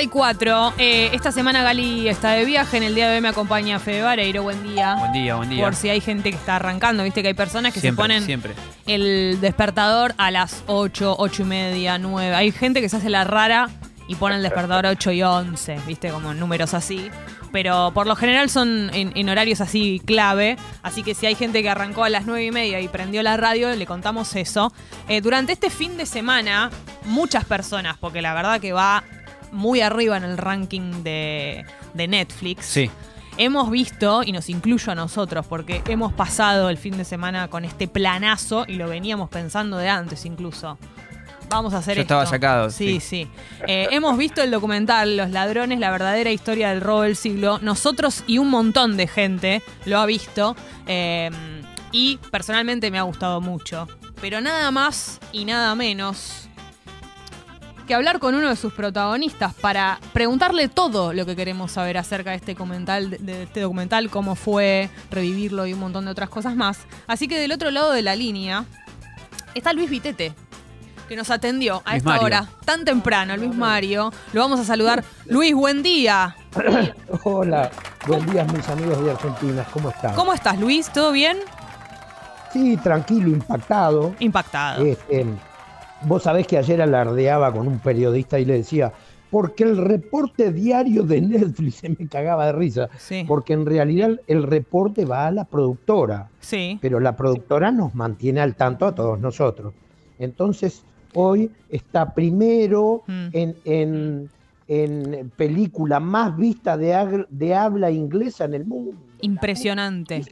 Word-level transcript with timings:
34. 0.00 0.74
Eh, 0.78 1.10
esta 1.12 1.30
semana 1.30 1.62
Gali 1.62 2.08
está 2.08 2.30
de 2.30 2.46
viaje. 2.46 2.78
En 2.78 2.84
el 2.84 2.94
día 2.94 3.10
de 3.10 3.16
hoy 3.16 3.20
me 3.20 3.28
acompaña 3.28 3.78
Fede 3.78 4.00
Vareiro. 4.00 4.42
Buen 4.42 4.62
día. 4.62 4.94
Buen 4.94 5.12
día, 5.12 5.34
buen 5.34 5.50
día. 5.50 5.62
Por 5.62 5.74
si 5.74 5.90
hay 5.90 6.00
gente 6.00 6.30
que 6.30 6.38
está 6.38 6.56
arrancando. 6.56 7.04
Viste 7.04 7.20
que 7.20 7.28
hay 7.28 7.34
personas 7.34 7.74
que 7.74 7.80
siempre, 7.80 8.02
se 8.02 8.08
ponen 8.08 8.24
siempre. 8.24 8.54
el 8.86 9.38
despertador 9.42 10.14
a 10.16 10.30
las 10.30 10.62
8, 10.68 11.16
8 11.18 11.42
y 11.42 11.44
media, 11.44 11.98
9. 11.98 12.34
Hay 12.34 12.50
gente 12.50 12.80
que 12.80 12.88
se 12.88 12.96
hace 12.96 13.10
la 13.10 13.24
rara 13.24 13.68
y 14.08 14.14
pone 14.14 14.36
el 14.36 14.42
despertador 14.42 14.86
a 14.86 14.90
8 14.90 15.12
y 15.12 15.22
11. 15.22 15.80
Viste, 15.86 16.08
como 16.08 16.32
números 16.32 16.72
así. 16.72 17.10
Pero 17.52 17.90
por 17.92 18.06
lo 18.06 18.16
general 18.16 18.48
son 18.48 18.90
en, 18.94 19.12
en 19.14 19.28
horarios 19.28 19.60
así 19.60 20.00
clave. 20.06 20.56
Así 20.82 21.02
que 21.02 21.14
si 21.14 21.26
hay 21.26 21.34
gente 21.34 21.62
que 21.62 21.68
arrancó 21.68 22.04
a 22.04 22.08
las 22.08 22.24
9 22.24 22.42
y 22.42 22.50
media 22.52 22.80
y 22.80 22.88
prendió 22.88 23.22
la 23.22 23.36
radio, 23.36 23.68
le 23.76 23.84
contamos 23.84 24.34
eso. 24.34 24.72
Eh, 25.08 25.20
durante 25.20 25.52
este 25.52 25.68
fin 25.68 25.98
de 25.98 26.06
semana, 26.06 26.70
muchas 27.04 27.44
personas, 27.44 27.98
porque 27.98 28.22
la 28.22 28.32
verdad 28.32 28.60
que 28.62 28.72
va 28.72 29.04
muy 29.52 29.80
arriba 29.80 30.16
en 30.16 30.24
el 30.24 30.36
ranking 30.38 31.02
de, 31.02 31.64
de 31.94 32.08
Netflix. 32.08 32.66
Sí. 32.66 32.90
Hemos 33.36 33.70
visto, 33.70 34.22
y 34.24 34.32
nos 34.32 34.48
incluyo 34.50 34.92
a 34.92 34.94
nosotros, 34.94 35.46
porque 35.46 35.82
hemos 35.88 36.12
pasado 36.12 36.68
el 36.68 36.76
fin 36.76 36.96
de 36.98 37.04
semana 37.04 37.48
con 37.48 37.64
este 37.64 37.88
planazo 37.88 38.64
y 38.68 38.74
lo 38.74 38.88
veníamos 38.88 39.30
pensando 39.30 39.76
de 39.78 39.88
antes 39.88 40.24
incluso. 40.26 40.76
Vamos 41.48 41.74
a 41.74 41.78
hacer 41.78 41.96
Yo 41.96 42.02
esto. 42.02 42.14
estaba 42.14 42.26
sacado, 42.26 42.70
Sí, 42.70 43.00
sí. 43.00 43.24
sí. 43.24 43.28
Eh, 43.66 43.88
hemos 43.90 44.16
visto 44.16 44.40
el 44.40 44.50
documental 44.52 45.16
Los 45.16 45.30
ladrones, 45.30 45.80
la 45.80 45.90
verdadera 45.90 46.30
historia 46.30 46.68
del 46.70 46.80
robo 46.80 47.02
del 47.02 47.16
siglo. 47.16 47.58
Nosotros 47.60 48.22
y 48.28 48.38
un 48.38 48.50
montón 48.50 48.96
de 48.96 49.08
gente 49.08 49.62
lo 49.84 49.98
ha 49.98 50.06
visto. 50.06 50.54
eh, 50.86 51.30
y 51.92 52.18
personalmente 52.30 52.88
me 52.92 53.00
ha 53.00 53.02
gustado 53.02 53.40
mucho. 53.40 53.88
Pero 54.20 54.40
nada 54.40 54.70
más 54.70 55.18
y 55.32 55.44
nada 55.44 55.74
menos 55.74 56.48
que 57.90 57.94
hablar 57.96 58.20
con 58.20 58.36
uno 58.36 58.48
de 58.48 58.54
sus 58.54 58.72
protagonistas 58.72 59.52
para 59.52 59.98
preguntarle 60.12 60.68
todo 60.68 61.12
lo 61.12 61.26
que 61.26 61.34
queremos 61.34 61.72
saber 61.72 61.98
acerca 61.98 62.30
de 62.30 62.36
este 62.36 62.52
documental, 62.52 63.10
de 63.10 63.42
este 63.42 63.62
documental, 63.62 64.10
cómo 64.10 64.36
fue, 64.36 64.88
revivirlo 65.10 65.66
y 65.66 65.72
un 65.72 65.80
montón 65.80 66.04
de 66.04 66.12
otras 66.12 66.28
cosas 66.28 66.54
más. 66.54 66.78
Así 67.08 67.26
que 67.26 67.36
del 67.36 67.50
otro 67.50 67.72
lado 67.72 67.90
de 67.90 68.02
la 68.02 68.14
línea 68.14 68.64
está 69.56 69.72
Luis 69.72 69.90
Vitete, 69.90 70.34
que 71.08 71.16
nos 71.16 71.32
atendió 71.32 71.82
a 71.84 71.90
Luis 71.90 71.96
esta 71.96 72.10
Mario. 72.10 72.26
hora 72.26 72.46
tan 72.64 72.84
temprano, 72.84 73.36
Luis 73.36 73.56
Mario. 73.56 74.12
Lo 74.32 74.40
vamos 74.40 74.60
a 74.60 74.64
saludar. 74.64 75.02
Luis, 75.26 75.52
buen 75.52 75.82
día. 75.82 76.36
Hola, 77.24 77.72
buen 78.06 78.24
día 78.26 78.44
mis 78.44 78.68
amigos 78.68 79.04
de 79.04 79.10
Argentina, 79.10 79.66
¿cómo 79.72 79.90
están? 79.90 80.14
¿Cómo 80.14 80.32
estás, 80.32 80.60
Luis? 80.60 80.92
¿Todo 80.92 81.10
bien? 81.10 81.38
Sí, 82.52 82.76
tranquilo, 82.76 83.30
impactado. 83.30 84.14
Impactado. 84.20 84.84
Este, 84.84 85.26
vos 86.06 86.22
sabés 86.22 86.46
que 86.46 86.58
ayer 86.58 86.80
alardeaba 86.82 87.52
con 87.52 87.66
un 87.66 87.78
periodista 87.78 88.38
y 88.38 88.44
le 88.44 88.54
decía, 88.54 88.92
porque 89.30 89.62
el 89.64 89.76
reporte 89.76 90.52
diario 90.52 91.04
de 91.04 91.20
Netflix 91.20 91.76
se 91.76 91.88
me 91.90 92.08
cagaba 92.08 92.46
de 92.46 92.52
risa, 92.52 92.88
Sí. 92.98 93.24
porque 93.28 93.52
en 93.52 93.64
realidad 93.66 94.18
el 94.26 94.42
reporte 94.42 95.04
va 95.04 95.26
a 95.26 95.30
la 95.30 95.44
productora, 95.44 96.28
Sí. 96.40 96.78
pero 96.80 96.98
la 97.00 97.16
productora 97.16 97.70
nos 97.70 97.94
mantiene 97.94 98.40
al 98.40 98.56
tanto 98.56 98.86
a 98.86 98.94
todos 98.94 99.20
nosotros. 99.20 99.72
Entonces, 100.18 100.82
hoy 101.14 101.50
está 101.70 102.12
primero 102.12 103.02
Mm. 103.06 103.26
en, 103.32 103.56
en- 103.64 104.30
en 104.72 105.30
película 105.36 105.98
más 105.98 106.36
vista 106.36 106.76
de, 106.76 107.26
de 107.28 107.54
habla 107.56 107.90
inglesa 107.90 108.44
en 108.44 108.54
el 108.54 108.64
mundo. 108.64 108.92
Impresionante. 109.20 110.22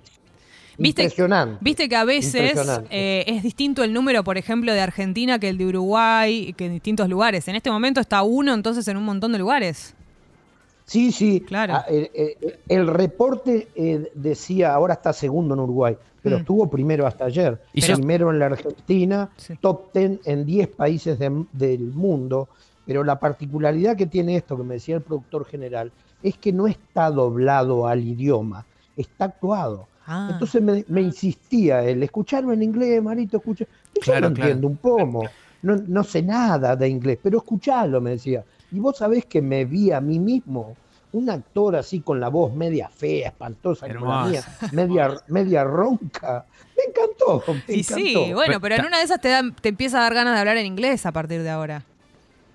¿Viste- 0.79 1.03
Impresionante. 1.03 1.59
Viste 1.61 1.89
que 1.89 1.97
a 1.97 2.05
veces 2.05 2.57
eh, 2.91 3.25
es 3.27 3.43
distinto 3.43 3.83
el 3.83 3.93
número, 3.93 4.23
por 4.25 4.39
ejemplo, 4.39 4.73
de 4.73 4.81
Argentina 4.81 5.39
que 5.39 5.49
el 5.49 5.59
de 5.59 5.67
Uruguay, 5.67 6.53
que 6.57 6.67
en 6.67 6.73
distintos 6.75 7.09
lugares. 7.09 7.49
En 7.49 7.57
este 7.57 7.71
momento 7.71 8.01
está 8.01 8.23
uno, 8.23 8.55
entonces, 8.55 8.87
en 8.89 8.97
un 8.97 9.05
montón 9.05 9.33
de 9.33 9.39
lugares. 9.39 9.95
Sí, 10.85 11.13
sí. 11.13 11.41
Claro. 11.41 11.75
Ah, 11.75 11.85
eh, 11.91 12.11
eh, 12.15 12.61
el 12.69 12.87
reporte 12.87 13.69
eh, 13.75 14.11
decía, 14.15 14.73
ahora 14.73 14.95
está 14.95 15.13
segundo 15.13 15.55
en 15.55 15.61
Uruguay, 15.61 15.97
pero 16.23 16.37
Mm. 16.37 16.41
estuvo 16.41 16.71
primero 16.71 17.07
hasta 17.07 17.27
ayer. 17.27 17.61
Y 17.75 17.81
yo- 17.83 17.95
primero 17.97 18.31
en 18.31 18.39
la 18.39 18.47
Argentina, 18.47 19.29
Sí. 19.37 19.55
top 19.61 19.93
10 19.93 20.21
en 20.25 20.47
10 20.47 20.69
países 20.69 21.19
de- 21.19 21.45
del 21.53 21.81
mundo. 21.93 22.49
Pero 22.87 23.05
la 23.05 23.21
particularidad 23.21 23.97
que 23.97 24.07
tiene 24.07 24.37
esto, 24.37 24.57
que 24.57 24.63
me 24.63 24.75
decía 24.75 24.95
el 24.97 25.03
productor 25.03 25.45
general, 25.45 25.93
es 26.23 26.39
que 26.39 26.53
no 26.55 26.67
está 26.67 27.11
doblado 27.11 27.87
al 27.87 28.03
idioma, 28.03 28.65
está 28.97 29.27
actuado. 29.27 29.89
Ah. 30.11 30.29
Entonces 30.33 30.63
me, 30.63 30.85
me 30.89 31.03
insistía 31.03 31.85
él, 31.85 32.03
escucharlo 32.03 32.53
en 32.55 32.63
inglés, 32.63 33.03
Marito, 33.03 33.37
escucha. 33.37 33.65
Yo 33.95 34.01
Claro, 34.01 34.29
no 34.31 34.35
claro. 34.35 34.51
entiendo 34.51 34.67
un 34.69 34.77
pomo, 34.79 35.31
no, 35.63 35.77
no 35.87 36.03
sé 36.03 36.23
nada 36.23 36.75
de 36.77 36.89
inglés, 36.89 37.19
pero 37.23 37.39
escuchalo, 37.39 38.01
me 38.01 38.13
decía. 38.13 38.43
Y 38.71 38.79
vos 38.81 38.97
sabés 38.97 39.27
que 39.27 39.43
me 39.43 39.67
vi 39.67 39.93
a 39.93 40.01
mí 40.01 40.19
mismo, 40.19 40.77
un 41.13 41.29
actor 41.29 41.77
así 41.77 42.01
con 42.01 42.21
la 42.21 42.29
voz 42.29 42.55
media 42.55 42.89
fea, 42.89 43.29
espantosa, 43.29 43.87
como 43.93 44.07
la 44.07 44.27
mía, 44.29 44.41
media, 44.73 45.21
media 45.29 45.65
ronca. 45.65 46.47
Me 46.77 46.85
encantó, 46.85 47.45
me 47.55 47.75
Y 47.75 47.81
encantó. 47.81 47.95
sí, 47.95 48.33
bueno, 48.33 48.61
Pero 48.61 48.77
en 48.77 48.87
una 48.87 48.99
de 48.99 49.05
esas 49.05 49.21
te, 49.21 49.29
da- 49.29 49.43
te 49.61 49.69
empieza 49.69 49.99
a 49.99 50.03
dar 50.03 50.15
ganas 50.15 50.35
de 50.35 50.41
hablar 50.41 50.57
en 50.57 50.67
inglés 50.67 51.05
a 51.05 51.13
partir 51.13 51.43
de 51.43 51.51
ahora. 51.51 51.85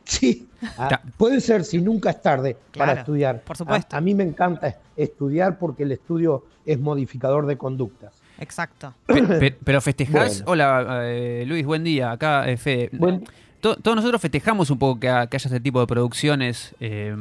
Sí, 0.20 0.48
Ah, 0.78 1.02
puede 1.18 1.42
ser 1.42 1.64
si 1.66 1.80
nunca 1.82 2.10
es 2.12 2.22
tarde 2.22 2.56
Claro, 2.72 2.90
para 2.92 3.00
estudiar. 3.02 3.42
por 3.42 3.58
supuesto. 3.58 3.96
A, 3.96 4.00
a 4.00 4.02
mí 4.02 4.14
me 4.14 4.24
encanta 4.24 4.78
estudiar 4.96 5.58
porque 5.60 5.84
el 5.84 5.92
estudio 5.92 6.46
es 6.66 6.80
modificador 6.80 7.46
de 7.46 7.58
conductas. 7.58 8.14
Exacto. 8.40 8.94
Pe- 9.06 9.22
pe- 9.24 9.58
pero 9.64 9.82
festejás. 9.82 10.44
Bueno. 10.44 10.52
Hola, 10.52 11.02
eh, 11.06 11.44
Luis, 11.48 11.66
buen 11.66 11.84
día. 11.84 12.12
Acá, 12.12 12.50
eh, 12.50 12.58
Fede. 12.58 12.90
Buen- 12.94 13.24
To- 13.62 13.76
Todos 13.78 13.96
nosotros 13.96 14.22
festejamos 14.22 14.70
un 14.70 14.78
poco 14.80 15.00
que, 15.00 15.10
ha- 15.10 15.28
que 15.28 15.38
haya 15.38 15.48
este 15.48 15.60
tipo 15.60 15.80
de 15.80 15.88
producciones 15.88 16.76
eh, 16.82 17.16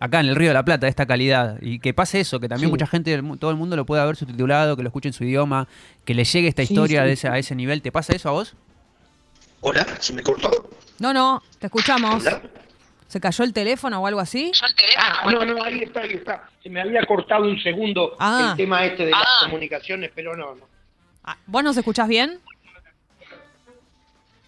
acá 0.00 0.20
en 0.20 0.26
el 0.26 0.36
Río 0.36 0.48
de 0.48 0.54
la 0.54 0.64
Plata 0.64 0.86
de 0.86 0.90
esta 0.90 1.06
calidad 1.06 1.58
y 1.62 1.78
que 1.78 1.94
pase 1.94 2.20
eso, 2.20 2.40
que 2.40 2.48
también 2.48 2.68
Sí. 2.68 2.72
mucha 2.72 2.86
gente, 2.86 3.22
todo 3.38 3.50
el 3.50 3.56
mundo 3.56 3.76
lo 3.76 3.86
pueda 3.86 4.04
ver 4.04 4.16
subtitulado, 4.16 4.76
que 4.76 4.82
lo 4.82 4.88
escuche 4.88 5.08
en 5.08 5.12
su 5.14 5.24
idioma, 5.24 5.68
que 6.04 6.14
le 6.14 6.24
llegue 6.24 6.48
esta 6.48 6.64
Sí, 6.66 6.72
historia 6.74 7.02
sí, 7.02 7.06
de 7.06 7.12
ese, 7.12 7.28
a 7.28 7.38
ese 7.38 7.54
nivel. 7.54 7.80
¿Te 7.82 7.92
pasa 7.92 8.12
eso 8.14 8.28
a 8.28 8.32
vos? 8.32 8.54
Hola, 9.64 9.86
¿se 10.00 10.12
me 10.12 10.22
cortó? 10.22 10.50
No, 10.98 11.12
no, 11.12 11.42
te 11.58 11.66
escuchamos. 11.66 12.22
Hola. 12.26 12.42
¿Se 13.06 13.20
cayó 13.20 13.44
el 13.44 13.52
teléfono 13.52 14.00
o 14.00 14.06
algo 14.06 14.20
así? 14.20 14.50
Ah, 14.98 15.30
no, 15.30 15.44
no, 15.44 15.62
ahí 15.62 15.82
está, 15.84 16.00
ahí 16.00 16.14
está. 16.14 16.48
Se 16.62 16.68
me 16.68 16.80
había 16.80 17.04
cortado 17.06 17.44
un 17.44 17.60
segundo 17.62 18.16
Ah. 18.18 18.48
el 18.50 18.56
tema 18.56 18.84
este 18.84 19.04
de 19.04 19.10
las 19.12 19.26
comunicaciones, 19.44 20.10
pero 20.14 20.34
no, 20.36 20.54
no. 20.54 20.66
Ah, 21.22 21.36
¿Vos 21.46 21.62
nos 21.62 21.76
escuchás 21.76 22.08
bien? 22.08 22.40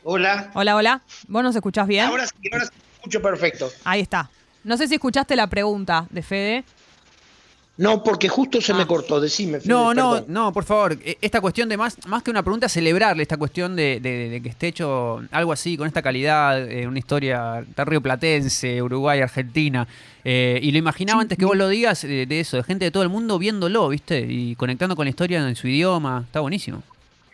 Hola. 0.02 0.50
Hola, 0.54 0.76
hola. 0.76 1.02
¿Vos 1.28 1.42
nos 1.42 1.54
escuchás 1.54 1.86
bien? 1.86 2.06
Ahora 2.06 2.26
sí, 2.26 2.34
ahora 2.52 2.64
sí, 2.66 2.72
escucho 2.96 3.22
perfecto. 3.22 3.70
Ahí 3.84 4.00
está. 4.00 4.28
No 4.64 4.76
sé 4.76 4.88
si 4.88 4.94
escuchaste 4.94 5.36
la 5.36 5.46
pregunta 5.46 6.06
de 6.10 6.22
Fede. 6.22 6.64
No, 7.76 8.04
porque 8.04 8.28
justo 8.28 8.60
se 8.60 8.70
Ah. 8.70 8.76
me 8.76 8.86
cortó, 8.86 9.20
decime. 9.20 9.58
No, 9.64 9.92
no, 9.94 10.12
perdón. 10.12 10.24
no, 10.32 10.52
por 10.52 10.64
favor. 10.64 10.96
E- 11.04 11.18
Esta 11.20 11.40
cuestión 11.40 11.68
de 11.68 11.76
más, 11.76 11.96
más 12.06 12.22
que 12.22 12.30
una 12.30 12.42
pregunta, 12.44 12.68
celebrarle 12.68 13.22
esta 13.24 13.36
cuestión 13.36 13.74
de, 13.74 13.98
de- 14.00 14.28
de 14.30 14.40
que 14.40 14.48
esté 14.50 14.68
hecho 14.68 15.22
algo 15.32 15.50
así, 15.52 15.76
con 15.76 15.88
esta 15.88 16.00
calidad, 16.00 16.70
eh, 16.70 16.86
una 16.86 17.00
historia 17.00 17.64
tan 17.74 17.86
rioplatense, 17.86 18.80
Uruguay, 18.80 19.20
Argentina. 19.20 19.88
Eh, 20.24 20.60
y 20.62 20.70
lo 20.70 20.78
imaginaba 20.78 21.20
antes 21.20 21.36
que 21.36 21.44
vos 21.44 21.56
lo 21.56 21.68
digas 21.68 22.04
eh, 22.04 22.26
de 22.26 22.40
eso, 22.40 22.56
de 22.58 22.62
gente 22.62 22.84
de 22.84 22.90
todo 22.92 23.02
el 23.02 23.08
mundo 23.08 23.38
viéndolo, 23.40 23.88
¿viste? 23.88 24.20
Y 24.20 24.54
conectando 24.54 24.94
con 24.94 25.06
la 25.06 25.10
historia 25.10 25.46
en 25.46 25.56
su 25.56 25.66
idioma. 25.66 26.22
Está 26.26 26.40
buenísimo. 26.40 26.82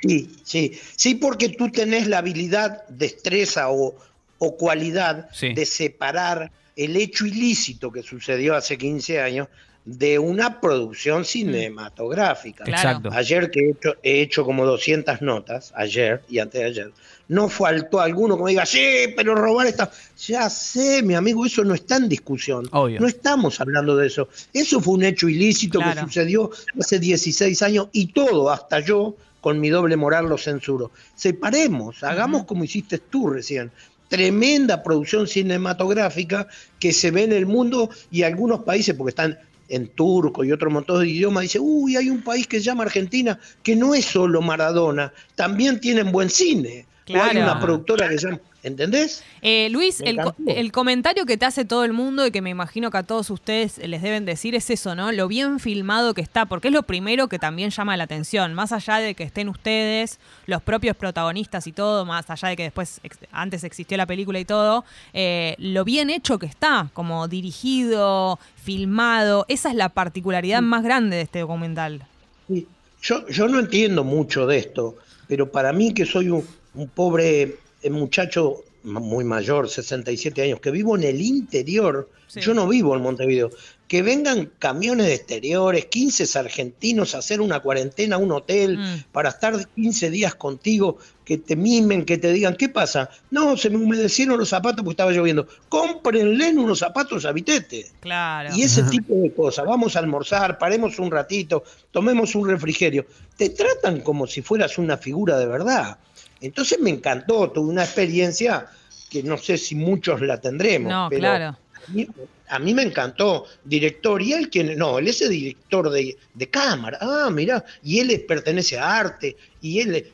Sí, 0.02 0.30
sí. 0.42 0.72
Sí, 0.96 1.16
porque 1.16 1.50
tú 1.50 1.70
tenés 1.70 2.06
la 2.06 2.16
habilidad, 2.18 2.82
destreza 2.88 3.68
o, 3.68 3.94
o 4.38 4.56
cualidad 4.56 5.28
Sí. 5.34 5.52
de 5.52 5.66
separar 5.66 6.50
el 6.76 6.96
hecho 6.96 7.26
ilícito 7.26 7.92
que 7.92 8.02
sucedió 8.02 8.56
hace 8.56 8.78
15 8.78 9.20
años 9.20 9.48
de 9.84 10.18
una 10.18 10.60
producción 10.60 11.24
cinematográfica. 11.24 12.64
Claro. 12.64 13.10
Ayer 13.12 13.50
que 13.50 13.60
he 13.60 13.70
hecho, 13.70 13.96
he 14.02 14.20
hecho 14.20 14.44
como 14.44 14.66
200 14.66 15.22
notas, 15.22 15.72
ayer 15.74 16.22
y 16.28 16.38
antes 16.38 16.60
de 16.60 16.66
ayer, 16.66 16.92
no 17.28 17.48
faltó 17.48 18.00
alguno 18.00 18.36
que 18.36 18.42
me 18.42 18.50
diga, 18.50 18.66
sí, 18.66 19.06
pero 19.16 19.34
robar 19.34 19.66
esta... 19.66 19.90
Ya 20.26 20.50
sé, 20.50 21.02
mi 21.02 21.14
amigo, 21.14 21.46
eso 21.46 21.64
no 21.64 21.74
está 21.74 21.96
en 21.96 22.08
discusión. 22.08 22.68
Obvio. 22.72 23.00
No 23.00 23.06
estamos 23.06 23.60
hablando 23.60 23.96
de 23.96 24.08
eso. 24.08 24.28
Eso 24.52 24.80
fue 24.80 24.94
un 24.94 25.04
hecho 25.04 25.28
ilícito 25.28 25.78
Claro. 25.78 25.94
que 25.94 26.06
sucedió 26.06 26.50
hace 26.78 26.98
16 26.98 27.62
años 27.62 27.88
y 27.92 28.08
todo, 28.08 28.50
hasta 28.50 28.80
yo, 28.80 29.16
con 29.40 29.60
mi 29.60 29.70
doble 29.70 29.96
moral, 29.96 30.26
lo 30.26 30.36
censuro. 30.38 30.90
Separemos, 31.14 32.02
hagamos 32.02 32.44
como 32.44 32.64
hiciste 32.64 32.98
tú 32.98 33.28
recién. 33.30 33.70
Tremenda 34.08 34.82
producción 34.82 35.28
cinematográfica 35.28 36.48
que 36.80 36.92
se 36.92 37.12
ve 37.12 37.22
en 37.22 37.32
el 37.32 37.46
mundo 37.46 37.90
y 38.10 38.24
algunos 38.24 38.64
países, 38.64 38.94
porque 38.96 39.10
están 39.10 39.38
en 39.70 39.88
turco 39.88 40.44
y 40.44 40.52
otro 40.52 40.70
montón 40.70 41.00
de 41.00 41.08
idiomas, 41.08 41.42
dice, 41.44 41.58
uy, 41.60 41.96
hay 41.96 42.10
un 42.10 42.22
país 42.22 42.46
que 42.46 42.58
se 42.58 42.64
llama 42.64 42.82
Argentina, 42.82 43.38
que 43.62 43.76
no 43.76 43.94
es 43.94 44.04
solo 44.04 44.42
Maradona, 44.42 45.12
también 45.36 45.80
tienen 45.80 46.12
buen 46.12 46.28
cine. 46.28 46.86
O 47.08 47.12
hay 47.14 47.30
Claro. 47.30 47.40
una 47.42 47.60
productora 47.60 48.08
que 48.08 48.18
se 48.18 48.26
llama, 48.26 48.40
¿entendés? 48.62 49.22
Eh, 49.42 49.68
Luis, 49.70 50.00
el, 50.00 50.16
co- 50.16 50.34
encantó. 50.38 50.52
el 50.52 50.72
comentario 50.72 51.26
que 51.26 51.36
te 51.36 51.46
hace 51.46 51.64
todo 51.64 51.84
el 51.84 51.92
mundo 51.92 52.26
y 52.26 52.30
que 52.30 52.42
me 52.42 52.50
imagino 52.50 52.90
que 52.90 52.98
a 52.98 53.02
todos 53.02 53.30
ustedes 53.30 53.78
les 53.78 54.02
deben 54.02 54.24
decir 54.24 54.54
es 54.54 54.68
eso, 54.70 54.94
¿no? 54.94 55.12
Lo 55.12 55.28
bien 55.28 55.58
filmado 55.60 56.14
que 56.14 56.20
está, 56.20 56.46
porque 56.46 56.68
es 56.68 56.74
lo 56.74 56.82
primero 56.82 57.28
que 57.28 57.38
también 57.38 57.70
llama 57.70 57.96
la 57.96 58.04
atención, 58.04 58.52
más 58.54 58.72
allá 58.72 58.96
de 58.98 59.14
que 59.14 59.22
estén 59.24 59.48
ustedes, 59.48 60.18
los 60.46 60.62
propios 60.62 60.96
protagonistas 60.96 61.66
y 61.66 61.72
todo, 61.72 62.04
más 62.04 62.28
allá 62.30 62.48
de 62.48 62.56
que 62.56 62.62
después, 62.64 63.00
ex- 63.02 63.18
antes 63.32 63.64
existió 63.64 63.96
la 63.96 64.06
película 64.06 64.38
y 64.38 64.44
todo, 64.44 64.84
eh, 65.12 65.54
lo 65.58 65.84
bien 65.84 66.10
hecho 66.10 66.38
que 66.38 66.46
está, 66.46 66.88
como 66.92 67.28
dirigido, 67.28 68.38
filmado, 68.62 69.46
esa 69.48 69.70
es 69.70 69.74
la 69.74 69.88
particularidad 69.88 70.62
más 70.62 70.82
grande 70.82 71.16
de 71.16 71.22
este 71.22 71.40
documental. 71.40 72.06
Sí, 72.48 72.66
Yo, 73.02 73.26
yo 73.28 73.48
no 73.48 73.58
entiendo 73.60 74.04
mucho 74.04 74.46
de 74.46 74.58
esto, 74.58 74.96
pero 75.26 75.50
para 75.50 75.72
mí 75.72 75.94
que 75.94 76.04
soy 76.04 76.28
un, 76.28 76.44
un 76.74 76.88
pobre 76.88 77.56
muchacho 77.88 78.64
muy 78.82 79.24
mayor, 79.24 79.68
67 79.68 80.42
años, 80.42 80.60
que 80.60 80.70
vivo 80.70 80.96
en 80.96 81.04
el 81.04 81.20
interior, 81.20 82.08
Sí. 82.26 82.40
yo 82.40 82.54
no 82.54 82.66
vivo 82.66 82.94
en 82.96 83.02
Montevideo, 83.02 83.50
que 83.88 84.02
vengan 84.02 84.50
camiones 84.58 85.06
de 85.06 85.14
exteriores, 85.14 85.86
15 85.86 86.38
argentinos 86.38 87.14
a 87.14 87.18
hacer 87.18 87.40
una 87.40 87.60
cuarentena 87.60 88.16
a 88.16 88.18
un 88.18 88.30
hotel 88.32 88.78
Mm. 88.78 89.04
para 89.12 89.28
estar 89.30 89.66
15 89.74 90.10
días 90.10 90.34
contigo, 90.36 90.96
que 91.24 91.36
te 91.38 91.56
mimen, 91.56 92.04
que 92.04 92.16
te 92.16 92.32
digan, 92.32 92.54
¿qué 92.56 92.68
pasa? 92.68 93.10
No, 93.30 93.56
se 93.56 93.68
me 93.68 93.76
humedecieron 93.76 94.38
los 94.38 94.48
zapatos 94.48 94.82
porque 94.84 94.92
estaba 94.94 95.10
lloviendo. 95.12 95.46
Cómprenle 95.68 96.50
unos 96.56 96.78
zapatos 96.78 97.24
a 97.24 97.32
Vitete. 97.32 97.86
Claro. 98.00 98.54
Y 98.54 98.62
ese 98.62 98.82
tipo 98.90 99.14
de 99.14 99.32
cosas, 99.34 99.66
vamos 99.66 99.96
a 99.96 99.98
almorzar, 99.98 100.56
paremos 100.58 100.98
un 100.98 101.10
ratito, 101.10 101.64
tomemos 101.90 102.34
un 102.34 102.48
refrigerio. 102.48 103.06
Te 103.36 103.50
tratan 103.50 104.00
como 104.00 104.26
si 104.26 104.40
fueras 104.42 104.78
una 104.78 104.96
figura 104.96 105.38
de 105.38 105.46
verdad. 105.46 105.98
Entonces 106.40 106.78
me 106.80 106.90
encantó, 106.90 107.50
tuve 107.50 107.68
una 107.68 107.84
experiencia 107.84 108.66
que 109.08 109.22
no 109.22 109.36
sé 109.36 109.58
si 109.58 109.74
muchos 109.74 110.20
la 110.20 110.40
tendremos. 110.40 110.90
No, 110.90 111.08
pero 111.10 111.20
claro. 111.20 111.58
A 111.88 111.90
mí, 111.92 112.06
a 112.48 112.58
mí 112.58 112.74
me 112.74 112.82
encantó. 112.82 113.46
Director, 113.64 114.20
y 114.22 114.32
él 114.32 114.50
quien, 114.50 114.76
no, 114.76 114.98
él 114.98 115.08
es 115.08 115.20
el 115.22 115.30
director 115.30 115.90
de, 115.90 116.16
de 116.34 116.48
cámara. 116.48 116.98
Ah, 117.00 117.28
mira, 117.32 117.64
y 117.82 118.00
él 118.00 118.24
pertenece 118.26 118.78
a 118.78 118.98
arte, 118.98 119.36
y 119.60 119.80
él 119.80 120.12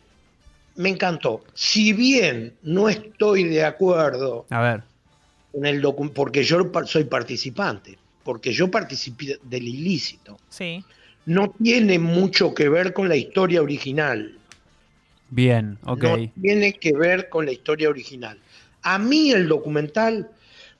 me 0.77 0.91
encantó. 0.91 1.45
Si 1.55 1.93
bien 1.93 2.55
no 2.63 2.89
estoy 2.89 3.45
de 3.45 3.65
acuerdo 3.65 4.47
A 4.51 4.61
ver. 4.61 4.83
en 5.53 5.67
el 5.67 5.83
porque 6.15 6.45
yo 6.45 6.71
soy 6.85 7.05
participante, 7.05 7.99
porque 8.23 8.53
yo 8.53 8.71
participé 8.71 9.39
del 9.43 9.67
ilícito. 9.67 10.39
Sí. 10.49 10.85
No 11.25 11.51
tiene 11.63 11.99
mucho 11.99 12.55
que 12.55 12.69
ver 12.69 12.93
con 12.93 13.09
la 13.09 13.17
historia 13.17 13.63
original. 13.63 14.39
Bien, 15.31 15.79
ok. 15.85 16.03
No 16.05 16.33
tiene 16.41 16.73
que 16.75 16.93
ver 16.93 17.29
con 17.29 17.47
la 17.47 17.53
historia 17.53 17.89
original. 17.89 18.39
A 18.83 18.99
mí 18.99 19.33
el 19.33 19.49
documental 19.49 20.29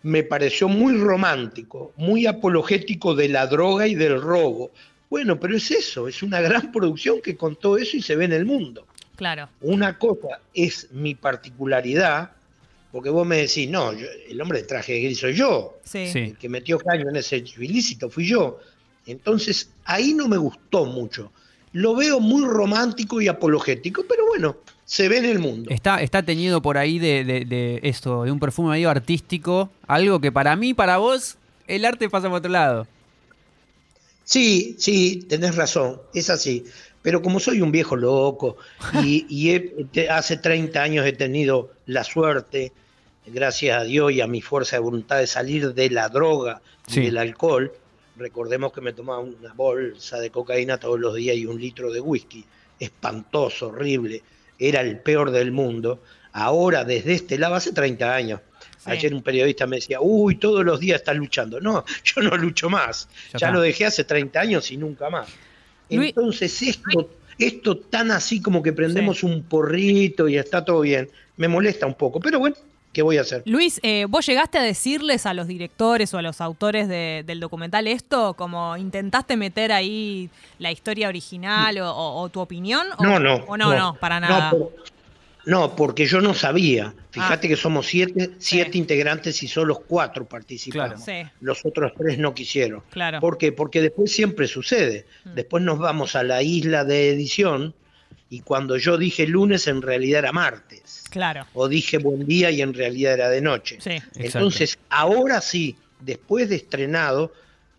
me 0.03 0.23
pareció 0.23 0.69
muy 0.69 0.97
romántico, 0.97 1.93
muy 1.97 2.27
apologético 2.27 3.15
de 3.15 3.29
la 3.29 3.47
droga 3.47 3.87
y 3.89 3.95
del 3.97 4.21
robo. 4.21 4.71
Bueno, 5.11 5.39
pero 5.41 5.57
es 5.57 5.71
eso, 5.71 6.07
es 6.09 6.23
una 6.23 6.41
gran 6.41 6.71
producción 6.73 7.21
que 7.21 7.37
contó 7.37 7.77
eso 7.77 7.97
y 7.97 8.03
se 8.03 8.15
ve 8.17 8.27
en 8.27 8.33
el 8.33 8.45
mundo. 8.45 8.87
Claro. 9.17 9.49
Una 9.63 9.99
cosa 9.99 10.41
es 10.55 10.89
mi 10.93 11.15
particularidad, 11.15 12.31
porque 12.93 13.11
vos 13.11 13.27
me 13.27 13.39
decís, 13.39 13.69
no, 13.69 13.93
yo- 13.93 14.07
el 14.29 14.41
hombre 14.41 14.61
de 14.61 14.65
traje 14.69 15.01
gris 15.01 15.19
soy 15.19 15.35
yo. 15.35 15.79
Sí. 15.83 16.07
Sí. 16.09 16.19
El 16.19 16.37
que 16.37 16.49
metió 16.49 16.79
caño 16.79 17.09
en 17.09 17.17
ese 17.17 17.37
hecho 17.37 17.63
ilícito 17.63 18.09
fui 18.11 18.27
yo. 18.27 18.61
Entonces, 19.07 19.71
ahí 19.85 20.13
no 20.15 20.29
me 20.29 20.37
gustó 20.37 20.85
mucho. 20.85 21.33
Lo 21.77 21.95
veo 21.95 22.21
muy 22.21 22.43
romántico 22.47 23.21
y 23.21 23.29
apologético, 23.29 24.05
pero 24.09 24.27
bueno, 24.27 24.57
se 24.87 25.09
ve 25.11 25.19
en 25.19 25.27
el 25.27 25.39
mundo. 25.39 25.71
Está, 25.71 26.01
está 26.01 26.23
teñido 26.23 26.63
por 26.63 26.79
ahí 26.79 26.99
de, 26.99 27.23
de- 27.25 27.45
de 27.45 27.81
esto, 27.83 28.25
de 28.25 28.31
un 28.31 28.41
perfume 28.41 28.71
medio 28.71 28.89
artístico, 28.89 29.69
algo 29.87 30.19
que 30.21 30.33
para 30.33 30.57
mí, 30.57 30.73
para 30.73 30.97
vos, 30.97 31.37
el 31.67 31.85
arte 31.85 32.09
pasa 32.09 32.29
por 32.29 32.39
otro 32.39 32.51
lado. 32.51 32.87
Sí, 34.25 34.75
sí, 34.79 35.25
tenés 35.29 35.55
razón, 35.57 36.01
es 36.15 36.31
así. 36.31 36.65
Pero 37.03 37.23
como 37.23 37.39
soy 37.39 37.61
un 37.61 37.71
viejo 37.71 37.95
loco 37.95 38.57
y, 39.03 39.27
y 39.29 39.51
he- 39.51 39.87
te- 39.93 40.09
hace 40.11 40.37
30 40.39 40.83
años 40.83 41.07
he 41.07 41.13
tenido 41.13 41.71
la 41.87 42.03
suerte, 42.05 42.73
gracias 43.27 43.81
a 43.81 43.85
Dios 43.85 44.13
y 44.13 44.21
a 44.21 44.27
mi 44.27 44.41
fuerza 44.41 44.77
de 44.77 44.81
voluntad, 44.81 45.19
de 45.19 45.27
salir 45.27 45.75
de 45.75 45.91
la 45.91 46.09
droga 46.09 46.63
y 46.89 47.01
del 47.01 47.19
alcohol, 47.19 47.73
recordemos 48.19 48.73
que 48.73 48.81
me 48.81 48.93
tomaba 48.93 49.21
una 49.21 49.53
bolsa 49.55 50.19
de 50.21 50.31
cocaína 50.31 50.79
todos 50.79 50.99
los 50.99 51.15
días 51.15 51.37
y 51.37 51.47
un 51.47 51.61
litro 51.61 51.93
de 51.93 52.01
whisky. 52.01 52.45
Espantoso, 52.79 53.69
horrible. 53.69 54.23
Era 54.59 54.81
el 54.81 54.99
peor 55.01 55.31
del 55.31 55.53
mundo. 55.53 56.03
Ahora, 56.33 56.85
desde 56.85 57.15
este 57.15 57.39
lado, 57.39 57.55
hace 57.55 57.73
30 57.73 58.15
años. 58.15 58.41
Sí. 58.79 58.91
Ayer 58.91 59.15
un 59.15 59.23
periodista 59.23 59.67
me 59.67 59.77
decía, 59.77 60.01
uy, 60.01 60.37
todos 60.37 60.65
los 60.65 60.79
días 60.81 61.01
estás 61.01 61.17
luchando. 61.17 61.61
No, 61.61 61.85
yo 62.05 62.23
no 62.23 62.37
lucho 62.37 62.71
más. 62.71 63.09
Ya 63.39 63.51
lo 63.51 63.61
dejé 63.61 63.87
hace 63.87 64.05
30 64.05 64.41
años 64.41 64.71
y 64.71 64.77
nunca 64.77 65.11
más. 65.11 65.29
Luis- 65.91 66.11
Entonces, 66.11 66.63
esto, 66.63 67.11
esto 67.39 67.77
tan 67.79 68.11
así 68.11 68.41
como 68.41 68.63
que 68.63 68.73
prendemos 68.73 69.23
un 69.23 69.43
porrito 69.45 70.29
y 70.29 70.37
está 70.37 70.65
todo 70.65 70.81
bien, 70.81 71.09
me 71.37 71.49
molesta 71.49 71.87
un 71.87 71.95
poco. 71.95 72.21
Pero 72.21 72.39
bueno, 72.39 72.57
¿qué 72.97 73.03
voy 73.03 73.19
a 73.19 73.21
hacer? 73.21 73.43
Luis, 73.45 73.79
eh, 73.83 74.07
¿vos 74.09 74.25
llegaste 74.25 74.57
a 74.57 74.63
decirles 74.63 75.27
a 75.27 75.35
los 75.35 75.47
directores 75.47 76.15
o 76.15 76.19
a 76.19 76.23
los 76.23 76.41
autores 76.41 76.89
de- 76.89 77.25
del 77.27 77.41
documental 77.41 77.87
esto? 77.89 78.33
Como 78.33 78.75
intentaste 78.79 79.37
meter 79.37 79.71
ahí 79.71 80.31
la 80.59 80.73
historia 80.73 81.09
original 81.09 81.77
o, 81.77 81.91
o- 81.95 82.23
o 82.23 82.29
tu 82.31 82.41
opinión? 82.41 82.87
O, 82.97 83.05
No, 83.05 83.21
no. 83.21 83.35
O 83.47 83.57
no, 83.59 83.77
no, 83.77 83.97
para 84.01 84.19
nada. 84.19 84.51
No, 84.51 84.59
por- 84.59 84.73
no, 85.45 85.77
porque 85.77 86.07
yo 86.07 86.23
no 86.23 86.33
sabía. 86.33 86.95
Fíjate 87.11 87.47
Ah. 87.47 87.51
que 87.51 87.57
somos 87.57 87.87
siete, 87.87 88.31
siete 88.39 88.73
Sí. 88.73 88.79
integrantes 88.79 89.43
y 89.43 89.47
solo 89.49 89.77
cuatro 89.87 90.25
participamos. 90.27 91.05
Claro. 91.05 91.23
Sí. 91.25 91.31
Los 91.43 91.65
otros 91.67 91.93
tres 91.99 92.19
no 92.19 92.33
quisieron. 92.35 92.83
Claro. 92.91 93.21
¿Por 93.21 93.37
qué? 93.37 93.53
Porque 93.53 93.83
después 93.83 94.11
siempre 94.11 94.47
sucede. 94.49 95.05
Mm. 95.27 95.35
Después 95.35 95.63
nos 95.63 95.79
vamos 95.79 96.17
a 96.17 96.23
la 96.25 96.43
isla 96.43 96.85
de 96.85 97.11
edición 97.11 97.75
y 98.29 98.41
cuando 98.41 98.77
yo 98.77 98.97
dije 98.99 99.27
lunes 99.27 99.67
en 99.69 99.83
realidad 99.83 100.21
era 100.21 100.33
martes. 100.33 101.05
Claro. 101.11 101.47
O 101.55 101.69
dije 101.69 101.99
buen 101.99 102.27
día 102.27 102.51
y 102.51 102.61
en 102.63 102.75
realidad 102.75 103.15
era 103.15 103.29
de 103.31 103.41
noche. 103.41 103.79
Sí. 103.81 103.97
Entonces, 104.17 104.79
ahora 104.91 105.41
sí, 105.41 105.77
después 106.01 106.49
de 106.49 106.57
estrenado, 106.57 107.33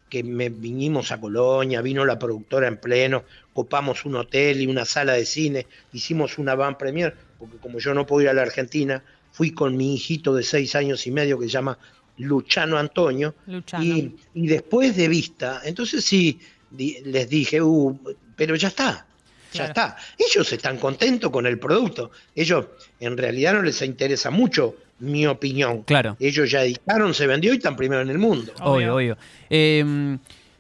que 0.10 0.24
me 0.24 0.48
vinimos 0.50 1.12
a 1.12 1.20
Colonia, 1.20 1.82
vino 1.82 2.06
la 2.06 2.18
productora 2.18 2.68
en 2.70 2.78
pleno, 2.78 3.26
copamos 3.52 4.06
un 4.06 4.16
hotel 4.16 4.62
y 4.62 4.68
una 4.68 4.86
sala 4.86 5.14
de 5.14 5.26
cine, 5.26 5.68
hicimos 5.92 6.38
una 6.38 6.56
van 6.56 6.78
premier, 6.78 7.14
porque 7.38 7.58
como 7.58 7.80
yo 7.80 7.94
no 7.94 8.06
puedo 8.08 8.22
ir 8.22 8.30
a 8.30 8.34
la 8.34 8.44
Argentina, 8.44 9.04
fui 9.34 9.52
con 9.52 9.76
mi 9.76 9.96
hijito 9.96 10.34
de 10.34 10.44
seis 10.44 10.76
años 10.76 11.06
y 11.08 11.12
medio 11.12 11.38
que 11.38 11.46
se 11.48 11.52
llama 11.52 11.78
Luchano 12.20 12.78
Antonio, 12.78 13.36
Luchano. 13.48 13.84
y, 13.84 14.16
y 14.34 14.48
después 14.48 14.96
de 14.96 15.08
vista, 15.10 15.62
entonces 15.66 16.06
sí, 16.06 16.40
di- 16.72 17.02
les 17.04 17.30
dije, 17.30 17.62
"Uh, 17.62 18.00
pero 18.36 18.56
ya 18.56 18.70
está, 18.70 19.06
ya 19.54 19.66
está. 19.66 19.98
Ellos 20.18 20.52
están 20.52 20.78
contentos 20.78 21.30
con 21.32 21.46
el 21.46 21.60
producto. 21.60 22.12
Ellos 22.36 22.66
en 23.00 23.18
realidad 23.18 23.54
no 23.54 23.62
les 23.62 23.82
interesa 23.82 24.30
mucho 24.30 24.76
mi 25.00 25.28
opinión. 25.28 25.84
Claro. 25.84 26.16
Ellos 26.20 26.50
ya 26.50 26.64
editaron, 26.64 27.14
se 27.14 27.28
vendió 27.28 27.54
y 27.54 27.58
están 27.58 27.76
primero 27.76 28.02
en 28.02 28.10
el 28.10 28.18
mundo. 28.18 28.52
Obvio. 28.62 28.94
Obvio, 28.94 28.96
obvio. 28.96 29.18
Eh, 29.50 30.18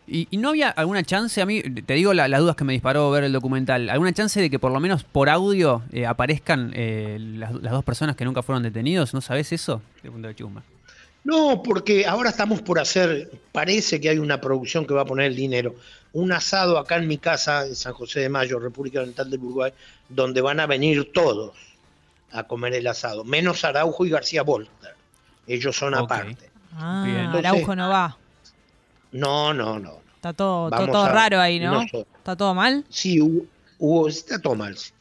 y, 0.10 0.27
y 0.32 0.38
no 0.38 0.50
había 0.50 0.70
alguna 0.70 1.03
chance, 1.03 1.41
a 1.41 1.46
mí, 1.46 1.62
te 1.62 1.94
digo 1.96 2.13
la- 2.13 2.29
las 2.29 2.39
dudas 2.39 2.56
que 2.56 2.63
me 2.63 2.72
disparó 2.72 3.12
ver 3.12 3.25
el 3.25 3.34
documental, 3.34 3.89
alguna 3.89 4.13
chance 4.13 4.39
de 4.39 4.50
que 4.50 4.58
por 4.58 4.72
lo 4.72 4.79
menos 4.79 5.03
por 5.03 5.27
audio 5.27 5.82
eh, 5.91 6.06
aparezcan 6.06 6.72
eh, 6.75 7.17
las, 7.20 7.51
las 7.56 7.74
dos 7.74 7.84
personas 7.84 8.15
que 8.15 8.24
nunca 8.24 8.41
fueron 8.41 8.63
detenidos? 8.63 9.13
¿No 9.13 9.20
sabes 9.20 9.51
eso? 9.51 9.82
De 10.01 10.10
punto 10.10 10.29
de 10.29 10.36
chumba. 10.36 10.63
No, 11.27 11.62
porque 11.62 12.05
ahora 12.05 12.29
estamos 12.29 12.62
por 12.62 12.79
hacer, 12.79 13.29
parece 13.51 14.00
que 14.00 14.07
hay 14.07 14.17
una 14.17 14.39
producción 14.39 14.88
que 14.88 14.93
va 14.93 15.01
a 15.01 15.05
poner 15.05 15.25
el 15.25 15.36
dinero, 15.36 15.75
un 16.13 16.31
asado 16.31 16.77
acá 16.79 16.96
en 16.96 17.05
mi 17.05 17.17
casa, 17.17 17.65
en 17.67 17.75
San 17.75 17.91
José 17.93 18.22
de 18.22 18.29
Mayo, 18.29 18.60
República 18.60 19.00
Oriental 19.01 19.29
del 19.29 19.41
Uruguay, 19.41 19.74
donde 20.07 20.39
van 20.39 20.62
a 20.62 20.65
venir 20.67 21.12
todos 21.13 21.51
a 22.31 22.43
comer 22.43 22.75
el 22.75 22.88
asado, 22.88 23.25
menos 23.25 23.65
Araujo 23.65 24.05
y 24.05 24.10
García 24.10 24.43
Volter. 24.43 24.96
Ellos 25.46 25.75
son 25.75 25.96
aparte. 25.96 26.50
Ah. 26.74 27.34
Araujo 27.38 27.75
no 27.75 27.89
va. 27.89 28.17
No, 29.12 29.53
no, 29.53 29.79
no. 29.79 30.00
Está 30.15 30.31
todo, 30.31 30.69
todo, 30.69 30.88
todo 30.88 31.03
a- 31.03 31.10
raro 31.12 31.41
ahí, 31.41 31.60
¿no? 31.60 31.74
nosotros. 31.81 32.05
¿Está 32.19 32.38
todo 32.38 32.53
mal? 32.53 32.86
Sí, 32.89 33.19
hubo, 33.22 33.46
hubo- 33.79 34.07
está 34.07 34.39
todo 34.39 34.55
mal. 34.55 34.77
sí. 34.77 34.91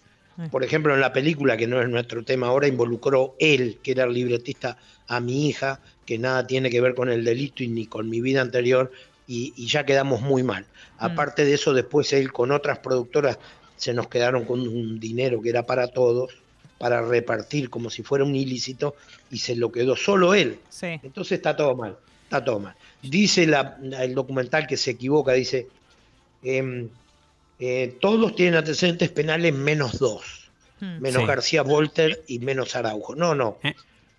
Por 0.50 0.62
ejemplo, 0.64 0.92
en 0.92 1.00
la 1.00 1.12
película, 1.12 1.56
que 1.56 1.66
no 1.66 1.80
es 1.80 1.88
nuestro 1.88 2.22
tema 2.24 2.48
ahora, 2.48 2.66
involucró 2.66 3.36
él, 3.38 3.78
que 3.82 3.92
era 3.92 4.04
el 4.04 4.12
libretista, 4.12 4.76
a 5.08 5.18
mi 5.20 5.46
hija, 5.48 5.80
que 6.06 6.18
nada 6.18 6.46
tiene 6.46 6.70
que 6.70 6.80
ver 6.80 6.94
con 6.94 7.10
el 7.10 7.24
delito 7.24 7.62
y 7.62 7.68
ni 7.68 7.86
con 7.86 8.08
mi 8.08 8.20
vida 8.20 8.40
anterior, 8.40 8.90
y, 9.26 9.52
y 9.56 9.66
ya 9.66 9.84
quedamos 9.84 10.20
muy 10.22 10.42
mal. 10.42 10.62
Mm. 10.62 11.04
Aparte 11.04 11.44
de 11.44 11.54
eso, 11.54 11.74
después 11.74 12.12
él 12.12 12.32
con 12.32 12.52
otras 12.52 12.78
productoras 12.78 13.38
se 13.76 13.92
nos 13.92 14.08
quedaron 14.08 14.44
con 14.44 14.60
un 14.60 14.98
dinero 15.00 15.42
que 15.42 15.50
era 15.50 15.64
para 15.66 15.88
todos, 15.88 16.32
para 16.78 17.02
repartir 17.02 17.68
como 17.70 17.90
si 17.90 18.02
fuera 18.02 18.24
un 18.24 18.34
ilícito, 18.36 18.94
y 19.30 19.38
se 19.38 19.56
lo 19.56 19.72
quedó 19.72 19.96
solo 19.96 20.32
él. 20.34 20.58
Sí. 20.70 20.98
Entonces 21.02 21.32
está 21.38 21.56
todo 21.56 21.74
mal, 21.74 21.96
está 22.24 22.44
todo 22.44 22.60
mal. 22.60 22.74
Dice 23.02 23.46
la- 23.46 23.78
el 24.00 24.14
documental 24.14 24.66
que 24.66 24.76
se 24.76 24.92
equivoca, 24.92 25.32
dice, 25.32 25.66
em, 26.42 26.88
eh, 27.58 27.96
todos 28.00 28.34
tienen 28.36 28.54
antecedentes 28.56 29.08
penales 29.10 29.52
menos 29.54 29.98
dos. 29.98 30.50
Hmm. 30.78 31.00
menos 31.00 31.22
Sí. 31.22 31.26
García 31.26 31.62
Volter 31.62 32.22
y 32.26 32.38
menos 32.38 32.76
Araujo. 32.76 33.14
No, 33.16 33.34
no. 33.34 33.56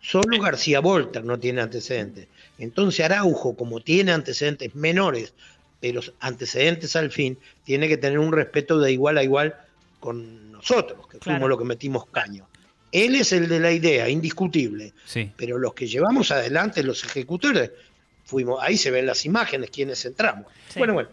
Solo 0.10 0.40
García 0.42 0.80
Volter 0.80 1.26
no 1.26 1.38
tiene 1.38 1.60
antecedentes. 1.62 2.28
Entonces 2.58 3.04
Araujo, 3.04 3.56
como 3.58 3.82
tiene 3.82 4.14
antecedentes 4.14 4.74
menores, 4.74 5.34
pero 5.82 6.00
antecedentes 6.22 6.96
al 6.96 7.12
fin, 7.12 7.38
tiene 7.66 7.88
que 7.90 7.98
tener 7.98 8.18
un 8.20 8.32
respeto 8.32 8.80
de 8.80 8.92
igual 8.94 9.18
a 9.18 9.24
igual 9.24 9.56
con 10.00 10.52
nosotros, 10.54 11.08
que 11.08 11.18
Claro. 11.20 11.40
fuimos 11.40 11.50
los 11.50 11.60
que 11.60 11.66
metimos 11.66 12.06
caño. 12.08 12.48
Él 12.92 13.16
es 13.16 13.34
el 13.34 13.50
de 13.50 13.60
la 13.60 13.72
idea, 13.74 14.08
indiscutible, 14.08 14.94
Sí. 15.06 15.30
pero 15.36 15.58
los 15.58 15.74
que 15.74 15.88
llevamos 15.88 16.32
adelante, 16.32 16.84
los 16.84 17.04
ejecutores, 17.04 17.72
fuimos, 18.24 18.60
ahí 18.62 18.78
se 18.78 18.92
ven 18.92 19.06
las 19.06 19.26
imágenes, 19.26 19.70
quienes 19.72 20.04
entramos. 20.06 20.46
Sí. 20.70 20.80
Bueno, 20.80 20.94
bueno, 20.94 21.10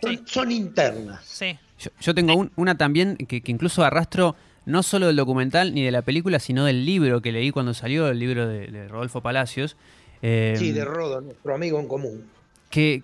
son, 0.00 0.12
Sí. 0.16 0.22
son 0.24 0.50
internas. 0.50 1.24
Sí. 1.26 1.58
Yo, 1.78 1.90
yo 2.00 2.14
tengo 2.14 2.34
un- 2.34 2.50
una 2.56 2.76
también 2.78 3.16
que, 3.16 3.42
que 3.42 3.52
incluso 3.52 3.84
arrastro 3.84 4.34
no 4.70 4.82
solo 4.82 5.06
del 5.08 5.16
documental 5.16 5.74
ni 5.74 5.82
de 5.84 5.90
la 5.90 6.02
película, 6.02 6.38
sino 6.38 6.64
del 6.64 6.84
libro 6.86 7.20
que 7.20 7.32
leí 7.32 7.50
cuando 7.50 7.74
salió, 7.74 8.08
el 8.08 8.18
libro 8.18 8.46
de, 8.48 8.68
de 8.68 8.88
Rodolfo 8.88 9.20
Palacios. 9.20 9.76
eh, 10.22 10.54
Sí, 10.58 10.72
de 10.72 10.84
Rodo, 10.84 11.20
nuestro 11.20 11.54
amigo 11.54 11.78
en 11.80 11.88
común. 11.88 12.24
que, 12.70 13.02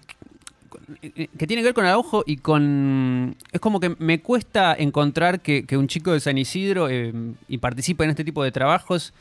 que 1.03 1.47
tiene 1.47 1.63
que 1.63 1.69
ver 1.69 1.75
con 1.75 1.85
Araujo 1.85 2.23
y 2.27 2.37
con... 2.37 3.37
Es 3.53 3.61
como 3.61 3.81
que 3.81 3.97
me 3.99 4.21
cuesta 4.21 4.75
encontrar 4.79 5.41
que, 5.41 5.65
que 5.65 5.77
un 5.77 5.89
chico 5.89 6.13
de 6.13 6.21
San 6.21 6.39
Isidro 6.39 6.89
eh, 6.89 7.13
y 7.49 7.59
participe 7.59 8.05
en 8.05 8.11
este 8.11 8.25
tipo 8.25 8.45
de 8.45 8.53
trabajos 8.53 9.13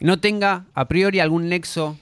no 0.00 0.18
tenga 0.20 0.64
a 0.74 0.86
priori 0.88 1.20
algún 1.20 1.48
nexo 1.48 1.96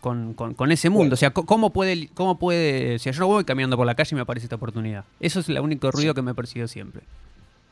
con, 0.00 0.34
con- 0.34 0.54
con 0.54 0.70
ese 0.72 0.88
mundo. 0.90 1.14
O 1.14 1.16
sea, 1.16 1.30
¿cómo 1.30 1.72
puede, 1.72 2.08
¿cómo 2.14 2.38
puede... 2.38 2.98
Si 2.98 3.10
yo 3.10 3.26
voy 3.26 3.44
caminando 3.44 3.76
por 3.76 3.86
la 3.86 3.94
calle 3.94 4.10
y 4.12 4.14
me 4.16 4.20
aparece 4.22 4.46
esta 4.46 4.56
oportunidad. 4.56 5.04
Eso 5.20 5.40
es 5.40 5.48
el 5.48 5.58
único 5.60 5.90
ruido 5.90 6.14
que 6.14 6.22
me 6.22 6.34
persiguió 6.34 6.68
siempre. 6.68 7.02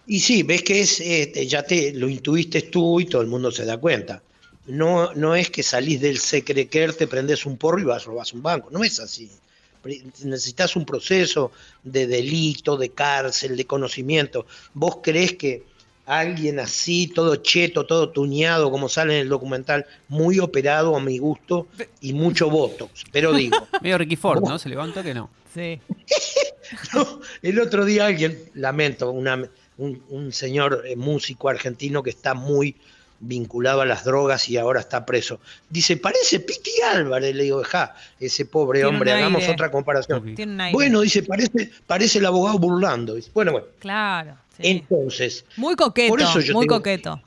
Y 0.06 0.20
sí, 0.20 0.42
ves 0.42 0.62
que 0.62 0.80
es, 0.80 1.00
este, 1.00 1.46
ya 1.46 1.62
te 1.62 1.92
lo 1.92 2.08
intuiste 2.08 2.62
tú 2.62 3.00
y 3.00 3.06
todo 3.06 3.22
el 3.22 3.28
mundo 3.28 3.50
se 3.50 3.64
da 3.64 3.76
cuenta. 3.78 4.22
No, 4.66 5.12
no 5.14 5.34
es 5.34 5.50
que 5.50 5.62
salís 5.62 6.00
del 6.00 6.18
secrequer, 6.18 6.94
te 6.94 7.06
prendes 7.06 7.46
un 7.46 7.56
porro 7.56 7.80
y 7.80 7.84
vas 7.84 8.04
robas 8.04 8.32
un 8.32 8.42
banco. 8.42 8.68
No 8.70 8.82
es 8.84 9.00
así. 9.00 9.30
Necesitas 10.24 10.76
un 10.76 10.84
proceso 10.84 11.50
de 11.82 12.06
delito, 12.06 12.76
de 12.76 12.90
cárcel, 12.90 13.56
de 13.56 13.64
conocimiento. 13.64 14.46
¿Vos 14.74 14.98
crees 15.02 15.32
que 15.34 15.64
alguien 16.06 16.60
así, 16.60 17.08
todo 17.08 17.36
cheto, 17.36 17.86
todo 17.86 18.10
tuñado, 18.10 18.70
como 18.70 18.88
sale 18.88 19.14
en 19.16 19.20
el 19.22 19.28
documental, 19.28 19.86
muy 20.08 20.38
operado 20.38 20.94
a 20.96 21.00
mi 21.00 21.18
gusto 21.18 21.66
y 22.00 22.12
mucho 22.12 22.48
botox? 22.48 23.04
Pero 23.10 23.32
digo, 23.32 23.56
Medio 23.82 23.98
Ricky 23.98 24.16
Ford, 24.16 24.42
¿no? 24.44 24.58
Se 24.58 24.68
levanta 24.68 25.02
que 25.02 25.14
no. 25.14 25.30
Sí. 25.54 25.80
No, 26.94 27.20
el 27.42 27.60
otro 27.60 27.84
día 27.84 28.06
alguien, 28.06 28.44
lamento, 28.54 29.10
una- 29.10 29.46
un, 29.78 30.02
un 30.08 30.32
señor 30.32 30.84
eh, 30.86 30.96
músico 30.96 31.48
argentino 31.48 32.02
que 32.02 32.10
está 32.10 32.34
muy 32.34 32.76
vinculado 33.22 33.80
a 33.80 33.86
las 33.86 34.04
drogas 34.04 34.48
y 34.48 34.56
ahora 34.58 34.80
está 34.80 35.06
preso. 35.06 35.40
Dice, 35.70 35.96
parece 35.96 36.40
Piti 36.40 36.72
Álvarez. 36.82 37.34
Le 37.34 37.44
digo, 37.44 37.62
ja, 37.62 37.94
ese 38.18 38.44
pobre 38.44 38.80
Tiene 38.80 38.94
hombre, 38.94 39.12
hagamos 39.12 39.48
otra 39.48 39.70
comparación. 39.70 40.34
Bueno, 40.72 41.00
dice, 41.00 41.22
parece, 41.22 41.70
parece 41.86 42.18
el 42.18 42.26
abogado 42.26 42.58
burlando. 42.58 43.16
Bueno, 43.32 43.52
bueno. 43.52 43.66
Claro. 43.78 44.36
sí. 44.56 44.62
Entonces, 44.68 45.44
Muy 45.56 45.76
coqueto, 45.76 46.08
por 46.08 46.20
eso 46.20 46.40
yo 46.40 46.54
muy 46.54 46.66
coqueto. 46.66 47.22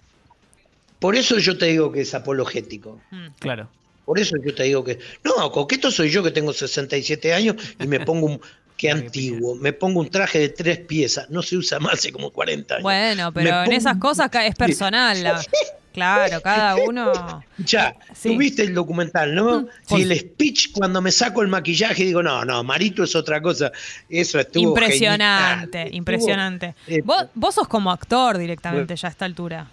por 1.00 1.16
eso 1.16 1.38
yo 1.40 1.58
te 1.58 1.68
digo 1.68 1.92
que 1.92 2.02
es 2.02 2.14
apologético. 2.14 3.02
Mm. 3.12 3.28
Claro. 3.40 3.70
Por 4.06 4.20
eso 4.20 4.36
yo 4.44 4.54
te 4.54 4.64
digo 4.64 4.84
que. 4.84 5.00
No, 5.24 5.52
coqueto 5.52 5.90
soy 5.92 6.10
yo 6.10 6.22
que 6.22 6.32
tengo 6.32 6.54
67 6.54 7.34
años 7.34 7.56
y 7.80 7.88
me 7.88 8.00
pongo 8.06 8.28
un. 8.28 8.42
Qué 8.78 8.92
antiguo. 8.92 9.56
Me 9.56 9.72
pongo 9.74 10.02
un 10.02 10.10
traje 10.10 10.40
de 10.40 10.50
tres 10.50 10.80
piezas. 10.80 11.30
No 11.30 11.42
se 11.42 11.56
usa 11.58 11.80
más 11.80 11.94
hace 11.94 12.12
como 12.12 12.32
40 12.32 12.76
años. 12.76 12.84
Bueno, 12.84 13.32
pero 13.34 13.64
en 13.64 13.72
esas 13.74 13.98
cosas 13.98 14.30
es 14.34 14.56
personal. 14.56 15.22
la- 15.24 15.42
Claro, 15.94 16.42
cada 16.42 16.76
uno. 16.76 17.42
Ya, 17.58 17.96
Sí. 18.14 18.28
tú 18.34 18.38
viste 18.38 18.64
el 18.64 18.74
documental, 18.74 19.34
¿no? 19.34 19.62
Sí. 19.88 19.96
Y 19.96 20.02
el 20.02 20.20
speech 20.20 20.74
cuando 20.74 21.02
me 21.02 21.10
saco 21.10 21.42
el 21.42 21.48
maquillaje 21.48 22.04
digo, 22.04 22.22
no, 22.22 22.44
no, 22.44 22.66
Marito 22.66 23.06
es 23.06 23.16
otra 23.16 23.42
cosa. 23.42 23.72
Eso 24.10 24.38
estuvo 24.38 24.68
Impresionante, 24.72 25.78
genial. 25.78 25.88
Estuvo- 25.88 25.98
impresionante. 25.98 26.76
eh, 26.88 27.02
Vos, 27.02 27.28
vos 27.34 27.56
sos 27.56 27.70
como 27.70 27.92
actor 27.94 28.38
directamente 28.38 28.94
ya 28.98 29.08
a 29.08 29.12
esta 29.12 29.24
altura. 29.24 29.68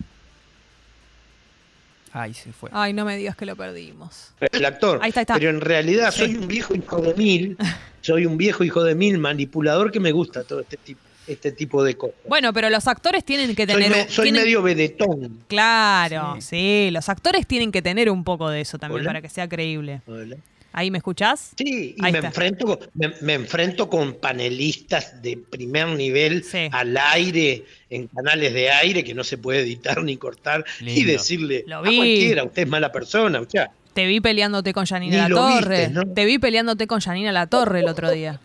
Ahí 2.12 2.34
se 2.34 2.52
fue. 2.52 2.68
Ay, 2.72 2.92
no 2.92 3.04
me 3.04 3.16
digas 3.16 3.36
que 3.36 3.46
lo 3.46 3.56
perdimos. 3.56 4.32
el 4.40 4.64
actor. 4.64 4.98
Ahí 5.02 5.08
está, 5.08 5.20
ahí 5.20 5.22
está. 5.22 5.34
Pero 5.34 5.50
en 5.50 5.60
realidad 5.60 6.10
Sí. 6.12 6.20
soy 6.20 6.36
un 6.36 6.46
viejo 6.48 6.74
hijo 6.74 7.00
de 7.00 7.14
mil, 7.14 7.56
soy 8.02 8.26
un 8.26 8.36
viejo 8.36 8.64
hijo 8.64 8.82
de 8.84 8.94
mil 8.94 9.18
manipulador 9.18 9.90
que 9.90 9.98
me 10.00 10.12
gusta 10.12 10.44
todo 10.44 10.60
este 10.60 10.76
tipo, 10.76 11.00
este 11.26 11.52
tipo 11.52 11.82
de 11.84 11.96
cosas. 11.96 12.16
Bueno, 12.28 12.52
pero 12.52 12.68
los 12.68 12.86
actores 12.86 13.24
tienen 13.24 13.54
que 13.54 13.64
soy 13.66 13.74
tener. 13.82 13.90
me- 13.90 14.08
soy 14.10 14.24
tienen- 14.24 14.42
medio 14.42 14.62
vedetón. 14.62 15.38
Claro, 15.48 16.36
sí. 16.40 16.90
los 16.92 17.08
actores 17.08 17.46
tienen 17.46 17.72
que 17.72 17.80
tener 17.80 18.10
un 18.10 18.24
poco 18.24 18.50
de 18.50 18.60
eso 18.60 18.78
también 18.78 19.00
Hola. 19.02 19.08
para 19.10 19.22
que 19.22 19.28
sea 19.28 19.48
creíble. 19.48 20.02
Hola. 20.06 20.36
¿Ahí 20.72 20.90
me 20.90 20.98
escuchás? 20.98 21.50
Sí, 21.56 21.94
y 21.98 22.02
me 22.02 22.18
enfrento, 22.18 22.64
con, 22.66 22.78
me, 22.94 23.12
me 23.20 23.34
enfrento 23.34 23.88
con 23.90 24.14
panelistas 24.14 25.20
de 25.22 25.36
primer 25.36 25.88
nivel 25.88 26.42
Sí. 26.44 26.68
al 26.72 26.96
aire, 26.96 27.64
en 27.90 28.08
canales 28.08 28.52
de 28.54 28.70
aire 28.70 29.04
que 29.04 29.14
no 29.14 29.22
se 29.24 29.38
puede 29.38 29.60
editar 29.60 30.02
ni 30.02 30.16
cortar, 30.16 30.64
y 30.80 30.84
Lindo. 30.84 31.12
decirle 31.12 31.64
Lo 31.66 31.76
a 31.78 31.82
cualquiera, 31.82 32.44
usted 32.44 32.62
es 32.62 32.68
mala 32.68 32.90
persona, 32.90 33.40
o 33.40 33.48
sea, 33.48 33.70
Te 33.92 34.06
vi 34.06 34.20
peleándote 34.20 34.72
con 34.72 34.86
Janina 34.86 35.28
Ni 35.28 35.34
La 35.34 35.40
Torre. 35.40 35.76
viste, 35.86 35.90
¿no? 35.92 36.06
Te 36.14 36.24
vi 36.24 36.38
peleándote 36.38 36.86
con 36.86 37.00
Janina 37.00 37.30
La 37.32 37.46
Torre 37.46 37.80
el 37.80 37.88
otro 37.88 38.10
día. 38.10 38.40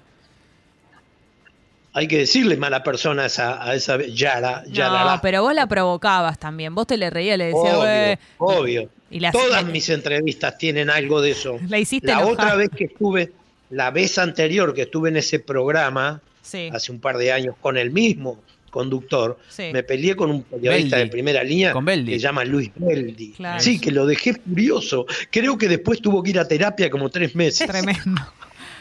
Hay 1.97 2.07
que 2.07 2.17
decirle 2.19 2.57
mala 2.57 2.83
persona 2.83 3.23
a 3.23 3.25
esa, 3.25 3.63
a 3.63 3.73
esa 3.73 3.97
Yara, 4.05 4.63
Yarará. 4.67 5.15
No, 5.15 5.21
pero 5.21 5.41
vos 5.41 5.53
la 5.55 5.65
provocabas 5.67 6.37
también. 6.37 6.75
Vos 6.75 6.85
te 6.87 6.95
le 6.97 7.09
reías, 7.09 7.37
le 7.37 7.45
decías, 7.45 7.73
obvio, 7.73 7.77
"Güey". 7.79 8.17
obvio. 8.37 8.89
Y 9.09 9.19
la- 9.19 9.31
Todas 9.31 9.63
la- 9.63 9.69
mis 9.71 9.89
entrevistas 9.89 10.57
tienen 10.57 10.89
algo 10.89 11.21
de 11.21 11.31
eso. 11.31 11.57
La 11.67 11.79
hiciste 11.79 12.07
La 12.07 12.19
enojar. 12.19 12.33
otra 12.33 12.55
vez 12.55 12.69
que 12.75 12.83
estuve, 12.85 13.31
la 13.71 13.89
vez 13.91 14.17
anterior 14.19 14.73
que 14.75 14.83
estuve 14.83 15.09
en 15.09 15.17
ese 15.17 15.39
programa, 15.39 16.21
Sí. 16.43 16.69
hace 16.71 16.91
un 16.91 16.99
par 16.99 17.17
de 17.17 17.31
años, 17.31 17.55
con 17.59 17.77
el 17.77 17.89
mismo 17.91 18.39
conductor, 18.69 19.39
Sí. 19.49 19.69
me 19.73 19.81
peleé 19.81 20.15
con 20.15 20.29
un 20.29 20.43
periodista 20.43 20.97
Beldi. 20.97 21.07
de 21.09 21.11
primera 21.11 21.43
línea 21.43 21.71
Con 21.71 21.83
Beldi. 21.85 22.11
que 22.11 22.19
se 22.19 22.23
llama 22.23 22.43
Luis 22.45 22.69
Beldi. 22.75 23.31
Claro. 23.31 23.59
Sí, 23.59 23.79
que 23.79 23.91
lo 23.91 24.05
dejé 24.05 24.33
furioso. 24.35 25.05
Creo 25.31 25.57
que 25.57 25.67
después 25.67 25.99
tuvo 26.01 26.21
que 26.21 26.29
ir 26.29 26.39
a 26.39 26.47
terapia 26.47 26.89
como 26.89 27.09
tres 27.09 27.33
meses. 27.35 27.65
Tremendo. 27.67 28.21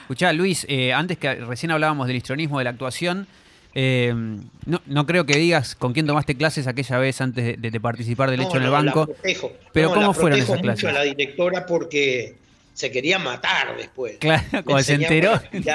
Escuchá, 0.07 0.33
Luis, 0.33 0.65
eh, 0.69 0.93
antes 0.93 1.19
que 1.19 1.35
recién 1.35 1.73
hablábamos 1.73 2.07
del 2.07 2.15
histrionismo 2.17 2.59
de 2.59 2.65
la 2.65 2.71
actuación, 2.71 3.27
eh, 3.75 4.15
no, 4.67 4.81
no 4.87 5.05
creo 5.05 5.27
que 5.27 5.37
digas 5.37 5.75
con 5.75 5.93
quién 5.93 6.07
tomaste 6.07 6.37
clases 6.37 6.69
aquella 6.69 6.99
vez 6.99 7.21
antes 7.21 7.61
de, 7.61 7.71
de 7.73 7.81
participar 7.81 8.31
del 8.31 8.39
No, 8.41 8.47
hecho 8.47 8.59
en 8.59 8.63
el 8.63 8.71
la 8.71 8.79
banco. 8.79 9.07
protejo. 9.07 9.53
Pero 9.73 9.93
¿cómo 9.93 10.07
la 10.07 10.13
fueron 10.15 10.39
esas 10.39 10.51
mucho 10.51 10.63
clases? 10.63 10.85
a 10.85 10.93
la 10.93 11.03
directora 11.03 11.67
porque 11.67 12.37
se 12.73 12.93
quería 12.93 13.19
matar 13.19 13.77
después. 13.77 14.19
Claro, 14.21 14.45
Me 14.53 14.63
como 14.63 14.81
se 14.81 14.95
enteró 14.95 15.43
con 15.51 15.65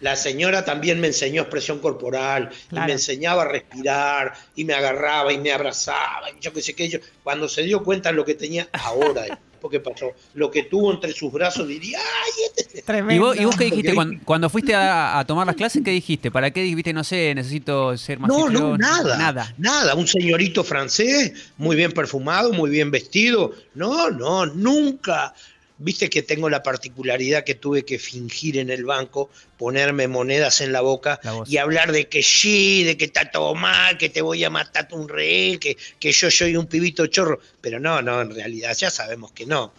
la 0.00 0.10
de 0.12 0.16
señora 0.16 0.64
también 0.64 0.98
me 0.98 1.08
enseñó 1.08 1.42
expresión 1.42 1.78
corporal 1.80 2.48
y 2.72 2.80
me 2.80 2.92
enseñaba 2.92 3.42
a 3.42 3.48
respirar 3.48 4.32
y 4.56 4.64
me 4.64 4.72
agarraba 4.72 5.30
y 5.30 5.36
me 5.36 5.52
abrazaba 5.52 6.30
y 6.30 6.40
yo 6.40 6.54
qué 6.54 6.62
sé 6.62 6.74
qué 6.74 6.88
yo 6.88 7.00
cuando 7.22 7.50
se 7.50 7.64
dio 7.64 7.84
cuenta 7.84 8.10
lo 8.10 8.24
que 8.24 8.34
tenía 8.34 8.66
ahora 8.72 9.38
porque 9.60 9.80
pasó 9.80 10.12
lo 10.34 10.50
que 10.50 10.64
tuvo 10.64 10.92
entre 10.92 11.12
sus 11.12 11.30
brazos 11.32 11.68
diría 11.68 11.98
ay 11.98 12.30
este 12.56 12.82
Tremendo. 12.82 13.14
¿Y 13.14 13.18
vos, 13.18 13.40
y 13.40 13.44
vos 13.44 13.56
qué 13.56 13.64
dijiste 13.64 13.94
cuando, 13.94 14.20
cuando 14.24 14.48
fuiste 14.50 14.74
a, 14.74 15.18
a 15.18 15.24
tomar 15.26 15.46
las 15.46 15.56
clases? 15.56 15.82
¿Qué 15.84 15.90
dijiste? 15.90 16.30
¿Para 16.30 16.50
qué 16.50 16.62
dijiste, 16.62 16.92
no 16.92 17.04
sé, 17.04 17.34
necesito 17.34 17.96
ser 17.96 18.18
más 18.18 18.28
No, 18.28 18.48
no, 18.48 18.76
nada, 18.78 19.16
Nada. 19.18 19.54
nada. 19.58 19.94
Un 19.94 20.06
señorito 20.06 20.64
francés, 20.64 21.32
muy 21.58 21.76
bien 21.76 21.92
perfumado, 21.92 22.52
muy 22.52 22.70
bien 22.70 22.90
vestido. 22.90 23.52
No, 23.74 24.10
no, 24.10 24.46
nunca. 24.46 25.34
Viste 25.82 26.10
que 26.10 26.22
tengo 26.22 26.50
la 26.50 26.62
particularidad 26.62 27.42
que 27.42 27.54
tuve 27.54 27.86
que 27.86 27.98
fingir 27.98 28.58
en 28.58 28.68
el 28.68 28.84
banco, 28.84 29.30
ponerme 29.56 30.08
monedas 30.08 30.60
en 30.60 30.72
la 30.72 30.82
boca 30.82 31.18
La 31.22 31.42
y 31.46 31.56
hablar 31.56 31.90
de 31.90 32.06
que 32.06 32.22
sí, 32.22 32.84
de 32.84 32.98
que 32.98 33.06
está 33.06 33.30
todo 33.30 33.54
mal, 33.54 33.96
que 33.96 34.10
te 34.10 34.20
voy 34.20 34.44
a 34.44 34.50
matar 34.50 34.88
un 34.92 35.08
rehén, 35.08 35.58
que, 35.58 35.78
que 35.98 36.12
yo 36.12 36.30
soy 36.30 36.54
un 36.54 36.66
pibito 36.66 37.06
chorro. 37.06 37.40
Pero 37.62 37.80
no, 37.80 38.02
no, 38.02 38.20
en 38.20 38.34
realidad 38.34 38.76
ya 38.76 38.90
sabemos 38.90 39.32
que 39.32 39.46
no. 39.46 39.72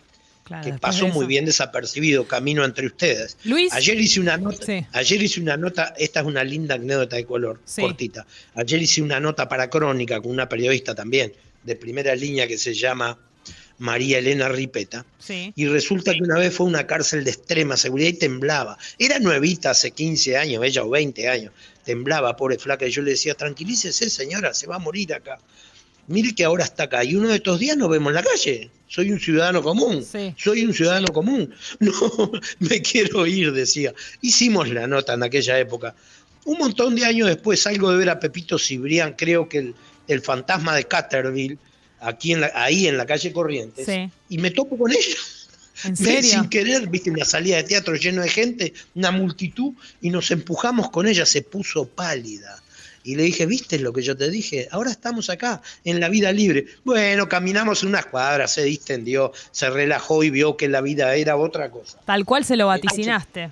Claro, 0.43 0.63
que 0.65 0.73
pasó 0.79 1.05
de 1.05 1.11
muy 1.11 1.27
bien 1.27 1.45
desapercibido 1.45 2.27
camino 2.27 2.65
entre 2.65 2.87
ustedes. 2.87 3.37
Luis. 3.43 3.71
Ayer 3.71 3.99
hice 3.99 4.19
una 4.19 4.37
nota, 4.37 4.65
Sí. 4.65 4.83
ayer 4.93 5.21
hice 5.21 5.39
una 5.39 5.55
nota, 5.55 5.93
esta 5.99 6.21
es 6.21 6.25
una 6.25 6.43
linda 6.43 6.75
anécdota 6.75 7.15
de 7.15 7.25
color, 7.25 7.59
Sí. 7.63 7.81
cortita. 7.81 8.25
Ayer 8.55 8.81
hice 8.81 9.03
una 9.03 9.19
nota 9.19 9.47
para 9.47 9.69
Crónica 9.69 10.19
con 10.19 10.31
una 10.31 10.49
periodista 10.49 10.95
también 10.95 11.31
de 11.63 11.75
primera 11.75 12.15
línea 12.15 12.47
que 12.47 12.57
se 12.57 12.73
llama 12.73 13.19
María 13.81 14.19
Elena 14.19 14.47
Ripeta. 14.47 15.07
Sí. 15.17 15.53
Y 15.55 15.65
resulta 15.65 16.13
que 16.13 16.21
una 16.21 16.37
vez 16.37 16.53
fue 16.53 16.67
a 16.67 16.69
una 16.69 16.85
cárcel 16.85 17.23
de 17.23 17.31
extrema 17.31 17.75
seguridad 17.75 18.09
y 18.09 18.13
temblaba. 18.13 18.77
Era 18.99 19.17
nuevita 19.17 19.71
hace 19.71 19.89
15 19.89 20.37
años, 20.37 20.63
ella 20.63 20.83
o 20.83 20.89
20 20.91 21.27
años. 21.27 21.51
Temblaba, 21.83 22.37
pobre 22.37 22.59
flaca. 22.59 22.85
Y 22.85 22.91
yo 22.91 23.01
le 23.01 23.11
decía, 23.11 23.33
tranquilícese, 23.33 24.11
señora, 24.11 24.53
se 24.53 24.67
va 24.67 24.75
a 24.75 24.79
morir 24.79 25.15
acá. 25.15 25.39
Mire 26.05 26.35
que 26.35 26.43
ahora 26.43 26.63
está 26.63 26.83
acá. 26.83 27.03
Y 27.03 27.15
uno 27.15 27.29
de 27.29 27.37
estos 27.37 27.59
días 27.59 27.75
nos 27.75 27.89
vemos 27.89 28.11
en 28.11 28.15
la 28.15 28.23
calle. 28.23 28.69
Soy 28.87 29.11
un 29.11 29.19
ciudadano 29.19 29.63
común. 29.63 30.05
Sí. 30.05 30.35
Soy 30.37 30.63
un 30.63 30.75
ciudadano 30.75 31.07
común. 31.07 31.51
No, 31.79 32.31
me 32.59 32.83
quiero 32.83 33.25
ir, 33.25 33.51
decía. 33.51 33.95
Hicimos 34.21 34.69
la 34.69 34.85
nota 34.85 35.15
en 35.15 35.23
aquella 35.23 35.57
época. 35.57 35.95
Un 36.45 36.59
montón 36.59 36.95
de 36.95 37.05
años 37.05 37.29
después 37.29 37.63
salgo 37.63 37.89
de 37.91 37.97
ver 37.97 38.11
a 38.11 38.19
Pepito 38.19 38.59
Cibrián, 38.59 39.13
creo 39.17 39.49
que 39.49 39.57
el, 39.57 39.75
el 40.07 40.21
fantasma 40.21 40.75
de 40.75 40.83
Caterville, 40.83 41.57
aquí 42.01 42.33
en 42.33 42.41
la- 42.41 42.51
ahí 42.55 42.87
en 42.87 42.97
la 42.97 43.05
calle 43.05 43.31
Corrientes, 43.31 43.85
Sí. 43.85 44.09
y 44.29 44.37
me 44.37 44.51
topo 44.51 44.77
con 44.77 44.91
ella. 44.91 45.15
¿En 45.83 45.95
serio? 46.23 46.29
Sin 46.29 46.49
querer, 46.49 46.87
viste, 46.87 47.09
una 47.11 47.25
salida 47.25 47.57
de 47.57 47.63
teatro 47.63 47.95
lleno 47.95 48.21
de 48.21 48.29
gente, 48.29 48.73
una 48.95 49.11
multitud, 49.11 49.73
y 50.01 50.09
nos 50.09 50.29
empujamos 50.31 50.89
con 50.91 51.07
ella, 51.07 51.25
se 51.25 51.41
puso 51.41 51.87
pálida. 51.87 52.61
Y 53.03 53.15
le 53.15 53.23
dije, 53.23 53.47
¿viste 53.47 53.79
lo 53.79 53.91
que 53.93 54.03
yo 54.03 54.15
te 54.15 54.29
dije? 54.29 54.67
Ahora 54.71 54.91
estamos 54.91 55.31
acá, 55.31 55.63
en 55.83 55.99
la 55.99 56.07
vida 56.07 56.31
libre. 56.31 56.67
Bueno, 56.83 57.27
caminamos 57.27 57.81
unas 57.81 58.05
cuadras, 58.05 58.53
se 58.53 58.63
distendió, 58.63 59.31
se 59.51 59.71
relajó 59.71 60.23
y 60.23 60.29
vio 60.29 60.55
que 60.55 60.67
la 60.69 60.81
vida 60.81 61.15
era 61.15 61.35
otra 61.35 61.71
cosa. 61.71 61.97
Tal 62.05 62.25
cual 62.25 62.45
se 62.45 62.55
lo 62.57 62.67
vaticinaste. 62.67 63.49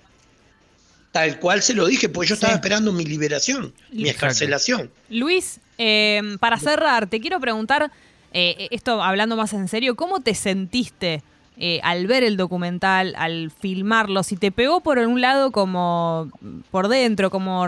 Tal 1.11 1.39
cual 1.39 1.63
se 1.63 1.73
lo 1.73 1.87
dije, 1.87 2.09
pues 2.09 2.29
yo 2.29 2.35
Sí. 2.35 2.41
estaba 2.41 2.53
esperando 2.53 2.93
mi 2.93 3.03
liberación, 3.05 3.73
mi 3.91 4.03
Exacto. 4.03 4.09
escarcelación. 4.27 4.91
Luis, 5.09 5.59
eh, 5.79 6.21
para 6.39 6.59
cerrar, 6.59 7.09
te 7.09 7.19
quiero 7.19 7.39
preguntar, 7.39 7.91
eh, 8.33 8.67
esto 8.71 9.01
hablando 9.01 9.35
más 9.35 9.53
en 9.53 9.67
serio, 9.67 9.95
¿cómo 9.95 10.19
te 10.21 10.35
sentiste 10.35 11.21
eh, 11.57 11.79
al 11.83 12.07
ver 12.07 12.23
el 12.23 12.37
documental, 12.37 13.15
al 13.17 13.51
filmarlo? 13.51 14.23
Si 14.23 14.37
te 14.37 14.51
pegó 14.51 14.79
por 14.81 14.97
un 14.99 15.21
lado 15.21 15.51
como 15.51 16.29
por 16.71 16.87
dentro, 16.87 17.29
como, 17.29 17.67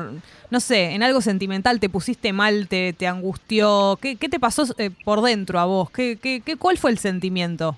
no 0.49 0.59
sé, 0.59 0.91
en 0.91 1.03
algo 1.03 1.21
sentimental, 1.21 1.79
te 1.79 1.89
pusiste 1.89 2.31
mal, 2.33 2.67
te, 2.67 2.93
te 2.93 3.07
angustió, 3.07 3.97
¿qué, 4.01 4.15
qué 4.15 4.29
te 4.29 4.39
pasó 4.39 4.65
eh, 4.77 4.91
por 5.03 5.21
dentro 5.21 5.59
a 5.59 5.65
vos? 5.65 5.89
¿Qué, 5.91 6.17
qué, 6.21 6.41
qué- 6.45 6.55
¿Cuál 6.57 6.77
fue 6.77 6.91
el 6.91 6.97
sentimiento? 6.99 7.75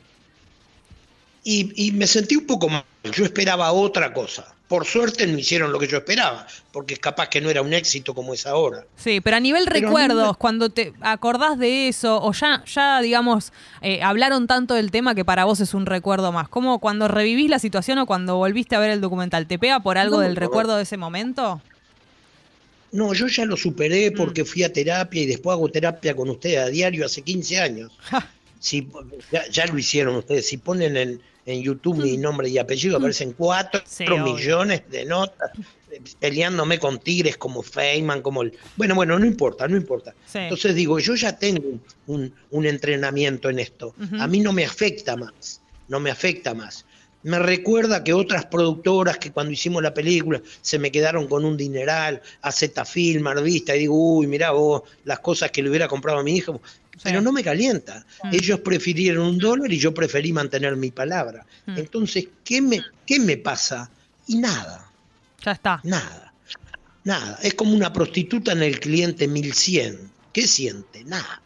Y, 1.43 1.71
y 1.87 1.91
me 1.91 2.07
sentí 2.07 2.35
un 2.35 2.45
poco 2.47 2.69
yo 3.11 3.25
esperaba 3.25 3.71
otra 3.71 4.13
cosa. 4.13 4.53
Por 4.67 4.85
suerte 4.85 5.27
no 5.27 5.37
hicieron 5.37 5.71
lo 5.71 5.77
que 5.77 5.87
yo 5.87 5.97
esperaba, 5.97 6.47
porque 6.71 6.97
capaz 6.97 7.27
que 7.29 7.41
no 7.41 7.49
era 7.49 7.61
un 7.61 7.73
éxito 7.73 8.15
como 8.15 8.33
es 8.33 8.47
ahora. 8.47 8.85
Sí, 8.95 9.21
pero 9.21 9.37
a 9.37 9.39
nivel 9.39 9.65
Pero 9.65 9.87
recuerdos, 9.87 10.23
no- 10.27 10.33
cuando 10.35 10.69
te 10.69 10.93
acordás 11.01 11.59
de 11.59 11.89
eso, 11.89 12.19
o 12.23 12.31
ya, 12.33 12.63
ya 12.65 13.01
digamos, 13.01 13.51
eh, 13.81 14.01
hablaron 14.01 14.47
tanto 14.47 14.73
del 14.73 14.89
tema 14.89 15.13
que 15.13 15.25
para 15.25 15.45
vos 15.45 15.59
es 15.59 15.73
un 15.73 15.85
recuerdo 15.85 16.31
más. 16.31 16.47
¿Cómo 16.49 16.79
cuando 16.79 17.07
revivís 17.07 17.49
la 17.49 17.59
situación 17.59 17.99
o 17.99 18.05
cuando 18.07 18.37
volviste 18.37 18.75
a 18.75 18.79
ver 18.79 18.89
el 18.91 19.01
documental, 19.01 19.45
te 19.47 19.59
pega 19.59 19.81
por 19.81 19.97
algo 19.97 20.15
No, 20.17 20.21
del 20.21 20.35
recuerdo 20.35 20.75
de 20.77 20.83
ese 20.83 20.97
momento? 20.97 21.61
No, 22.93 23.13
yo 23.13 23.27
ya 23.27 23.45
lo 23.45 23.57
superé 23.57 24.11
Mm. 24.11 24.15
porque 24.15 24.45
fui 24.45 24.63
a 24.63 24.71
terapia 24.71 25.21
y 25.23 25.25
después 25.25 25.53
hago 25.53 25.69
terapia 25.69 26.15
con 26.15 26.29
ustedes 26.29 26.59
a 26.59 26.67
diario 26.67 27.05
hace 27.05 27.21
15 27.21 27.59
años. 27.59 27.91
Si, 28.59 28.87
ya, 29.31 29.47
ya 29.49 29.65
lo 29.65 29.77
hicieron 29.77 30.15
ustedes. 30.15 30.47
Si 30.47 30.57
ponen 30.57 30.95
en, 30.95 31.21
en 31.45 31.61
YouTube 31.61 31.97
mi 31.97 32.17
nombre 32.17 32.47
y 32.49 32.57
apellido, 32.57 32.97
aparecen 32.97 33.33
4 33.33 33.79
Mm. 33.81 33.83
Sí, 33.85 34.03
obvio. 34.05 34.33
millones 34.33 34.83
de 34.89 35.05
notas 35.05 35.51
eh, 35.91 36.01
peleándome 36.19 36.79
con 36.79 36.99
tigres 36.99 37.37
como 37.37 37.61
Feynman, 37.61 38.21
como 38.21 38.41
el... 38.43 38.53
Bueno, 38.77 38.95
bueno, 38.95 39.19
no 39.19 39.25
importa, 39.25 39.67
no 39.67 39.75
importa. 39.77 40.13
Sí. 40.25 40.39
Entonces 40.39 40.73
digo, 40.75 40.99
yo 40.99 41.15
ya 41.15 41.37
tengo 41.37 41.79
un, 42.07 42.33
un- 42.51 42.65
entrenamiento 42.65 43.49
en 43.49 43.59
esto. 43.59 43.93
A 44.19 44.27
mí 44.27 44.39
no 44.39 44.53
me 44.53 44.65
afecta 44.65 45.15
más, 45.17 45.61
no 45.89 45.99
me 45.99 46.09
afecta 46.11 46.53
más. 46.53 46.85
Me 47.23 47.39
recuerda 47.39 48.03
que 48.03 48.13
otras 48.13 48.45
productoras 48.45 49.17
que 49.17 49.31
cuando 49.31 49.53
hicimos 49.53 49.81
la 49.81 49.93
película 49.93 50.41
se 50.61 50.77
me 50.77 50.91
quedaron 50.91 51.27
con 51.27 51.45
un 51.45 51.55
dineral, 51.55 52.21
a 52.41 52.51
Film, 52.85 53.27
Arvista, 53.27 53.75
y 53.75 53.79
digo, 53.79 54.17
uy, 54.17 54.27
mirá 54.27 54.51
vos, 54.51 54.83
las 55.05 55.19
cosas 55.19 55.49
que 55.51 55.63
le 55.63 55.69
hubiera 55.69 55.87
comprado 55.87 56.19
a 56.19 56.23
mi 56.23 56.35
hijo. 56.35 56.61
Pero 57.01 57.21
no 57.21 57.31
me 57.31 57.43
calienta. 57.43 58.05
Mm. 58.23 58.33
Ellos 58.33 58.59
prefirieron 58.59 59.25
un 59.25 59.37
dólar 59.37 59.71
y 59.71 59.79
yo 59.79 59.93
preferí 59.93 60.31
mantener 60.31 60.75
mi 60.75 60.91
palabra. 60.91 61.45
Mm. 61.65 61.77
Entonces, 61.77 62.27
¿qué 62.43 62.61
me, 62.61 62.81
¿qué 63.05 63.19
me 63.19 63.37
pasa? 63.37 63.89
Y 64.27 64.37
nada. 64.37 64.91
Ya 65.43 65.53
está. 65.53 65.79
Nada, 65.83 66.33
nada. 67.03 67.39
Es 67.41 67.53
como 67.55 67.73
una 67.73 67.91
prostituta 67.91 68.51
en 68.51 68.63
el 68.63 68.79
cliente 68.79 69.27
1100. 69.27 70.11
¿Qué 70.31 70.47
siente? 70.47 71.03
Nada. 71.03 71.41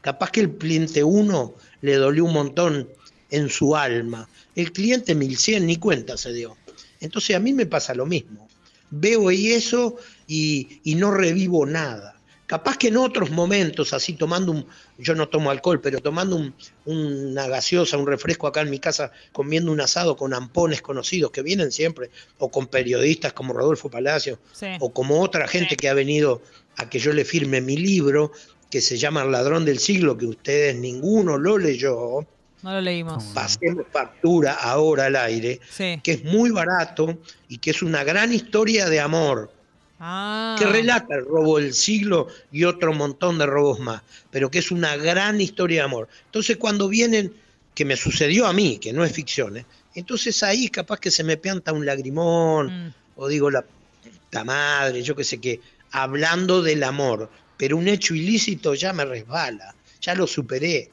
Capaz 0.00 0.30
que 0.30 0.40
el 0.40 0.56
cliente 0.56 1.04
1 1.04 1.54
le 1.82 1.96
dolió 1.96 2.24
un 2.24 2.32
montón 2.32 2.88
en 3.30 3.48
su 3.48 3.76
alma. 3.76 4.28
El 4.58 4.72
cliente 4.72 5.14
1100 5.14 5.64
ni 5.66 5.76
cuenta 5.76 6.16
se 6.16 6.32
dio. 6.32 6.56
Entonces 7.00 7.36
a 7.36 7.38
mí 7.38 7.52
me 7.52 7.64
pasa 7.66 7.94
lo 7.94 8.06
mismo. 8.06 8.48
Veo 8.90 9.30
y 9.30 9.52
eso 9.52 9.96
y, 10.26 10.80
y 10.82 10.96
no 10.96 11.12
revivo 11.12 11.64
nada. 11.64 12.16
Capaz 12.46 12.76
que 12.76 12.88
en 12.88 12.96
otros 12.96 13.30
momentos, 13.30 13.92
así 13.92 14.14
tomando 14.14 14.50
un, 14.50 14.66
yo 14.98 15.14
no 15.14 15.28
tomo 15.28 15.50
alcohol, 15.50 15.80
pero 15.80 16.00
tomando 16.00 16.34
un- 16.34 16.54
una 16.86 17.46
gaseosa, 17.46 17.98
un 17.98 18.06
refresco 18.08 18.48
acá 18.48 18.62
en 18.62 18.70
mi 18.70 18.80
casa, 18.80 19.12
comiendo 19.32 19.70
un 19.70 19.80
asado 19.80 20.16
con 20.16 20.34
ampones 20.34 20.82
conocidos 20.82 21.30
que 21.30 21.42
vienen 21.42 21.70
siempre, 21.70 22.10
o 22.38 22.50
con 22.50 22.66
periodistas 22.66 23.34
como 23.34 23.52
Rodolfo 23.52 23.90
Palacio, 23.90 24.40
Sí. 24.54 24.66
o 24.80 24.92
como 24.92 25.20
otra 25.20 25.46
gente 25.46 25.76
que 25.76 25.88
ha 25.88 25.94
venido 25.94 26.42
a 26.78 26.88
que 26.90 26.98
yo 26.98 27.12
le 27.12 27.24
firme 27.24 27.60
mi 27.60 27.76
libro, 27.76 28.32
que 28.70 28.80
se 28.80 28.96
llama 28.98 29.22
El 29.22 29.30
ladrón 29.30 29.64
del 29.64 29.78
siglo, 29.78 30.16
que 30.18 30.26
ustedes 30.26 30.74
ninguno 30.74 31.36
lo 31.38 31.58
leyó, 31.58 32.26
No 32.62 32.72
lo 32.72 32.80
leímos. 32.80 33.22
pasemos 33.34 33.84
factura 33.92 34.54
ahora 34.54 35.06
al 35.06 35.16
aire, 35.16 35.60
Sí. 35.70 36.00
que 36.02 36.12
es 36.12 36.24
muy 36.24 36.50
barato 36.50 37.18
y 37.48 37.58
que 37.58 37.70
es 37.70 37.82
una 37.82 38.02
gran 38.04 38.32
historia 38.32 38.88
de 38.88 39.00
amor 39.00 39.52
Ah. 40.00 40.54
que 40.58 40.64
relata 40.64 41.14
el 41.16 41.24
robo 41.24 41.58
del 41.58 41.72
siglo 41.74 42.28
y 42.52 42.64
otro 42.64 42.92
montón 42.92 43.38
de 43.38 43.46
robos 43.46 43.80
más, 43.80 44.02
pero 44.30 44.50
que 44.50 44.58
es 44.60 44.70
una 44.70 44.96
gran 44.96 45.40
historia 45.40 45.80
de 45.80 45.84
amor. 45.86 46.08
Entonces 46.26 46.56
cuando 46.56 46.88
vienen, 46.88 47.32
que 47.74 47.84
me 47.84 47.96
sucedió 47.96 48.46
a 48.46 48.52
mí, 48.52 48.78
que 48.78 48.92
no 48.92 49.04
es 49.04 49.12
ficción, 49.12 49.56
¿eh? 49.56 49.66
entonces 49.94 50.42
ahí 50.42 50.68
capaz 50.68 50.98
que 51.00 51.10
se 51.10 51.22
me 51.24 51.36
pianta 51.36 51.72
un 51.72 51.84
lagrimón, 51.86 52.86
Mm. 52.88 52.94
o 53.16 53.28
digo 53.28 53.50
la 53.50 53.62
puta 53.62 54.44
madre, 54.44 55.02
yo 55.02 55.14
qué 55.16 55.24
sé 55.24 55.38
qué, 55.40 55.60
hablando 55.92 56.62
del 56.62 56.82
amor, 56.84 57.30
pero 57.56 57.76
un 57.76 57.88
hecho 57.88 58.14
ilícito 58.14 58.74
ya 58.74 58.92
me 58.92 59.04
resbala, 59.04 59.74
ya 60.00 60.14
lo 60.14 60.26
superé, 60.26 60.90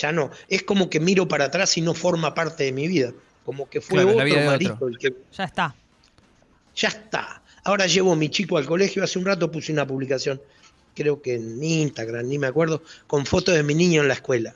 ya 0.00 0.12
no, 0.12 0.30
es 0.48 0.62
como 0.62 0.88
que 0.88 1.00
miro 1.00 1.28
para 1.28 1.46
atrás 1.46 1.76
y 1.76 1.80
no 1.80 1.94
forma 1.94 2.34
parte 2.34 2.64
de 2.64 2.72
mi 2.72 2.88
vida, 2.88 3.12
como 3.44 3.68
que 3.68 3.80
fue 3.80 4.02
Claro, 4.02 4.10
otro 4.18 4.40
marido 4.46 4.74
otro. 4.74 4.88
el 4.88 4.98
que 4.98 5.14
Ya 5.36 5.44
está. 5.44 5.74
ya 6.76 6.88
está. 6.88 7.42
Ahora 7.64 7.86
llevo 7.86 8.12
a 8.12 8.16
mi 8.16 8.28
chico 8.30 8.56
al 8.56 8.64
colegio. 8.66 9.04
Hace 9.04 9.18
un 9.18 9.26
rato 9.26 9.50
puse 9.50 9.72
una 9.72 9.86
publicación, 9.86 10.40
creo 10.94 11.20
que 11.20 11.34
en 11.34 11.62
Instagram, 11.62 12.26
ni 12.28 12.38
me 12.38 12.46
acuerdo, 12.46 12.82
con 13.06 13.26
fotos 13.26 13.54
de 13.54 13.62
mi 13.62 13.74
niño 13.74 14.00
en 14.02 14.08
la 14.08 14.14
escuela. 14.14 14.54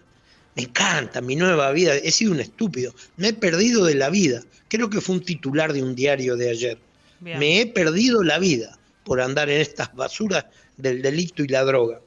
Me 0.56 0.62
encanta 0.62 1.20
mi 1.20 1.36
nueva 1.36 1.70
vida. 1.72 1.94
He 1.96 2.10
sido 2.12 2.32
un 2.32 2.40
estúpido. 2.40 2.94
Me 3.16 3.28
he 3.28 3.32
perdido 3.32 3.84
de 3.84 3.94
la 3.96 4.08
vida. 4.08 4.42
Creo 4.68 4.88
que 4.88 5.00
fue 5.00 5.16
un 5.16 5.20
titular 5.22 5.72
de 5.72 5.82
un 5.82 5.94
diario 5.94 6.36
de 6.36 6.48
ayer. 6.50 6.78
Bien. 7.20 7.38
Me 7.38 7.60
he 7.60 7.66
perdido 7.66 8.22
la 8.22 8.38
vida 8.38 8.78
por 9.04 9.20
andar 9.20 9.50
en 9.50 9.60
estas 9.60 9.92
basuras 9.94 10.46
del 10.76 11.02
delito 11.02 11.42
y 11.44 11.48
la 11.48 11.64
droga. 11.64 12.00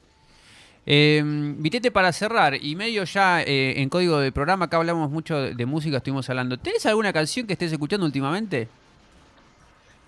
Eh, 0.90 1.22
Vitete, 1.22 1.90
para 1.90 2.14
cerrar, 2.14 2.54
y 2.54 2.74
medio 2.74 3.04
ya 3.04 3.42
eh, 3.42 3.74
en 3.82 3.90
código 3.90 4.18
de 4.20 4.32
programa, 4.32 4.64
acá 4.64 4.78
hablamos 4.78 5.10
mucho 5.10 5.36
de, 5.38 5.54
de 5.54 5.66
música, 5.66 5.98
estuvimos 5.98 6.30
hablando. 6.30 6.56
¿Tenés 6.56 6.86
alguna 6.86 7.12
canción 7.12 7.46
que 7.46 7.52
estés 7.52 7.70
escuchando 7.72 8.06
últimamente? 8.06 8.68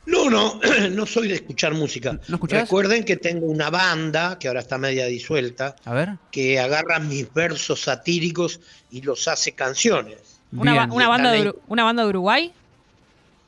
No, 0.06 0.30
no, 0.30 0.58
no 0.92 1.04
soy 1.04 1.28
de 1.28 1.34
escuchar 1.34 1.74
música. 1.74 2.18
¿No 2.28 2.36
escuchás? 2.36 2.62
Recuerden 2.62 3.04
que 3.04 3.16
tengo 3.16 3.44
una 3.44 3.68
banda 3.68 4.38
que 4.38 4.48
ahora 4.48 4.60
está 4.60 4.78
media 4.78 5.04
disuelta, 5.04 5.76
A 5.84 5.92
ver. 5.92 6.08
que 6.30 6.58
agarra 6.58 6.98
mis 6.98 7.30
versos 7.34 7.82
satíricos 7.82 8.60
y 8.90 9.02
los 9.02 9.28
hace 9.28 9.52
canciones. 9.52 10.16
Una, 10.50 10.72
ba- 10.74 10.86
Bien. 10.86 10.92
una 10.96 11.08
banda 11.08 11.30
de, 11.30 11.38
Están 11.40 11.48
ahí. 11.52 11.58
Uru- 11.58 11.62
¿Una 11.68 11.84
banda 11.84 12.02
de 12.04 12.08
Uruguay? 12.08 12.52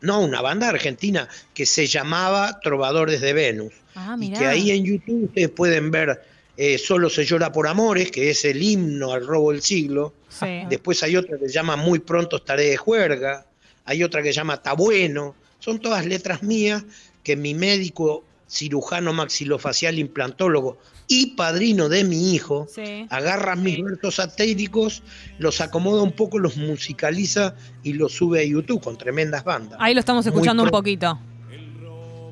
No, 0.03 0.21
una 0.21 0.43
banda 0.43 0.69
argentina 0.69 1.29
que 1.55 1.65
se 1.65 1.87
llamaba 1.87 2.61
Trovadores 2.61 3.23
de 3.23 3.33
Venus. 3.33 3.73
Ah, 3.95 4.15
y 4.17 4.21
mirá. 4.21 4.39
que 4.39 4.47
ahí 4.47 4.71
en 4.71 4.85
YouTube 4.85 5.25
ustedes 5.25 5.49
pueden 5.49 5.91
ver 5.91 6.23
eh, 6.65 6.79
Solo 6.79 7.09
se 7.11 7.25
llora 7.25 7.51
por 7.51 7.67
amores, 7.67 8.11
que 8.11 8.31
es 8.31 8.45
el 8.45 8.63
himno 8.63 9.13
al 9.13 9.27
robo 9.27 9.53
del 9.53 9.63
siglo. 9.63 10.15
Sí. 10.29 10.63
Después 10.69 11.03
hay 11.03 11.17
otra 11.17 11.39
que 11.39 11.47
se 11.49 11.53
llama 11.53 11.77
Muy 11.77 11.99
pronto 11.99 12.37
estaré 12.37 12.65
de 12.71 12.77
juerga. 12.77 13.47
Hay 13.85 14.03
otra 14.05 14.23
que 14.23 14.29
se 14.29 14.35
llama 14.35 14.55
Está 14.55 14.75
bueno. 14.75 15.35
Son 15.59 15.79
todas 15.81 16.07
letras 16.07 16.43
mías 16.43 16.85
que 17.25 17.37
mi 17.37 17.55
médico 17.55 18.25
cirujano 18.49 19.13
maxilofacial 19.13 19.99
implantólogo 19.99 20.77
y 21.09 21.35
padrino 21.37 21.89
de 21.89 22.05
mi 22.05 22.35
hijo 22.35 22.67
Sí. 22.73 23.07
agarra 23.11 23.57
mis 23.57 23.83
versos 23.83 24.17
satíricos, 24.17 25.03
los 25.39 25.61
acomoda 25.61 26.03
un 26.03 26.13
poco, 26.13 26.39
los 26.39 26.57
musicaliza 26.59 27.55
y 27.83 27.95
los 27.95 28.13
sube 28.13 28.41
a 28.41 28.45
YouTube 28.45 28.83
con 28.83 28.97
tremendas 28.99 29.43
bandas. 29.45 29.79
Ahí 29.81 29.95
lo 29.95 30.01
estamos 30.01 30.27
escuchando 30.27 30.63
un 30.65 30.71
poquito. 30.71 31.19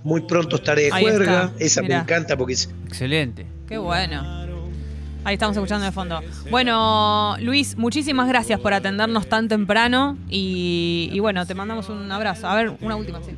Muy 0.02 0.22
pronto 0.22 0.56
estaré 0.56 0.82
de 0.84 0.92
Ahí 0.92 1.02
juerga. 1.04 1.44
está, 1.52 1.64
Esa 1.64 1.82
mirá. 1.82 1.96
me 1.98 2.02
encanta 2.02 2.36
porque 2.36 2.54
es 2.54 2.70
Excelente. 2.86 3.46
Qué 3.70 3.78
bueno. 3.78 4.40
Ahí 5.22 5.34
estamos 5.34 5.56
escuchando 5.56 5.84
de 5.86 5.92
fondo. 5.92 6.20
Bueno, 6.50 7.36
Luis, 7.40 7.76
muchísimas 7.78 8.26
gracias 8.26 8.58
por 8.58 8.72
atendernos 8.74 9.28
tan 9.28 9.46
temprano 9.48 10.18
y, 10.28 11.08
y 11.12 11.20
bueno, 11.20 11.46
te 11.46 11.54
mandamos 11.54 11.88
un 11.88 12.10
abrazo. 12.10 12.48
A 12.48 12.56
ver, 12.56 12.72
una 12.80 12.96
última, 12.96 13.20
sí. 13.22 13.30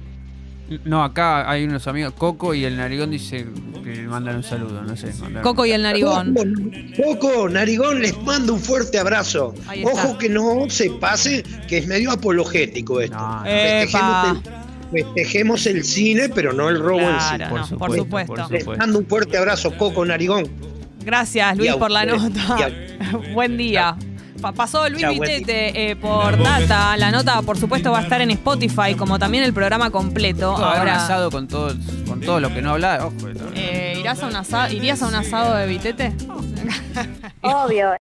No, 0.86 1.04
acá 1.04 1.50
hay 1.50 1.64
unos 1.64 1.86
amigos, 1.86 2.14
Coco 2.16 2.54
y 2.54 2.64
el 2.64 2.78
Narigón 2.78 3.10
dice 3.10 3.46
que 3.84 3.94
le 3.96 4.02
mandan 4.08 4.36
un 4.36 4.42
saludo, 4.42 4.80
no 4.80 4.96
sé. 4.96 5.12
mandan- 5.20 5.42
Coco 5.42 5.66
y 5.66 5.72
el 5.72 5.82
narigón. 5.82 6.34
Coco, 6.96 7.48
Narigón, 7.50 8.00
les 8.00 8.16
mando 8.22 8.54
un 8.54 8.60
fuerte 8.60 8.98
abrazo. 8.98 9.52
Ojo 9.84 10.16
que 10.16 10.30
no 10.30 10.64
se 10.70 10.88
pase, 10.92 11.42
que 11.68 11.78
es 11.78 11.86
medio 11.86 12.10
apologético 12.12 13.00
esto. 13.02 13.16
No, 13.18 13.44
no. 14.34 14.42
Festejemos 14.92 15.66
el, 15.66 15.84
cine, 15.84 16.28
pero 16.28 16.52
no 16.52 16.68
el 16.68 16.78
robo 16.78 17.00
en 17.00 17.20
sí. 17.20 17.36
Por 17.38 17.40
no, 17.40 17.48
por 17.48 17.66
supuesto, 17.66 17.96
supuesto. 17.96 18.34
por 18.34 18.50
Les 18.52 18.60
supuesto. 18.62 18.80
mando 18.80 18.98
un 18.98 19.06
fuerte 19.06 19.38
abrazo, 19.38 19.76
Coco 19.76 20.04
Narigón. 20.04 20.48
Gracias, 21.04 21.56
Luis, 21.56 21.74
por 21.76 21.90
la 21.90 22.04
nota. 22.04 22.56
buen 23.34 23.56
día. 23.56 23.96
Pa- 24.40 24.52
Pasó 24.52 24.88
Luis 24.88 25.06
Vitete 25.08 25.90
eh, 25.90 25.96
por 25.96 26.36
Data. 26.42 26.96
La 26.96 27.10
nota, 27.12 27.40
por 27.42 27.56
supuesto, 27.58 27.90
va 27.92 28.00
a 28.00 28.02
estar 28.02 28.20
en 28.20 28.30
Spotify, 28.32 28.94
como 28.96 29.18
también 29.18 29.44
el 29.44 29.52
programa 29.52 29.90
completo. 29.90 30.56
Ahora 30.56 30.82
un 30.82 30.88
asado 30.88 31.30
con 31.30 31.46
todo, 31.48 31.72
con 32.06 32.20
todo 32.20 32.40
lo 32.40 32.52
que 32.52 32.60
no 32.60 32.72
habla. 32.72 33.06
Ojo, 33.06 33.14
eh, 33.54 33.96
¿irás 33.98 34.22
a 34.22 34.26
un 34.26 34.36
asado, 34.36 34.72
¿irías 34.72 35.00
a 35.02 35.06
un 35.08 35.14
asado 35.14 35.54
de 35.56 35.66
Vitete? 35.66 36.12
Obvio. 37.42 37.90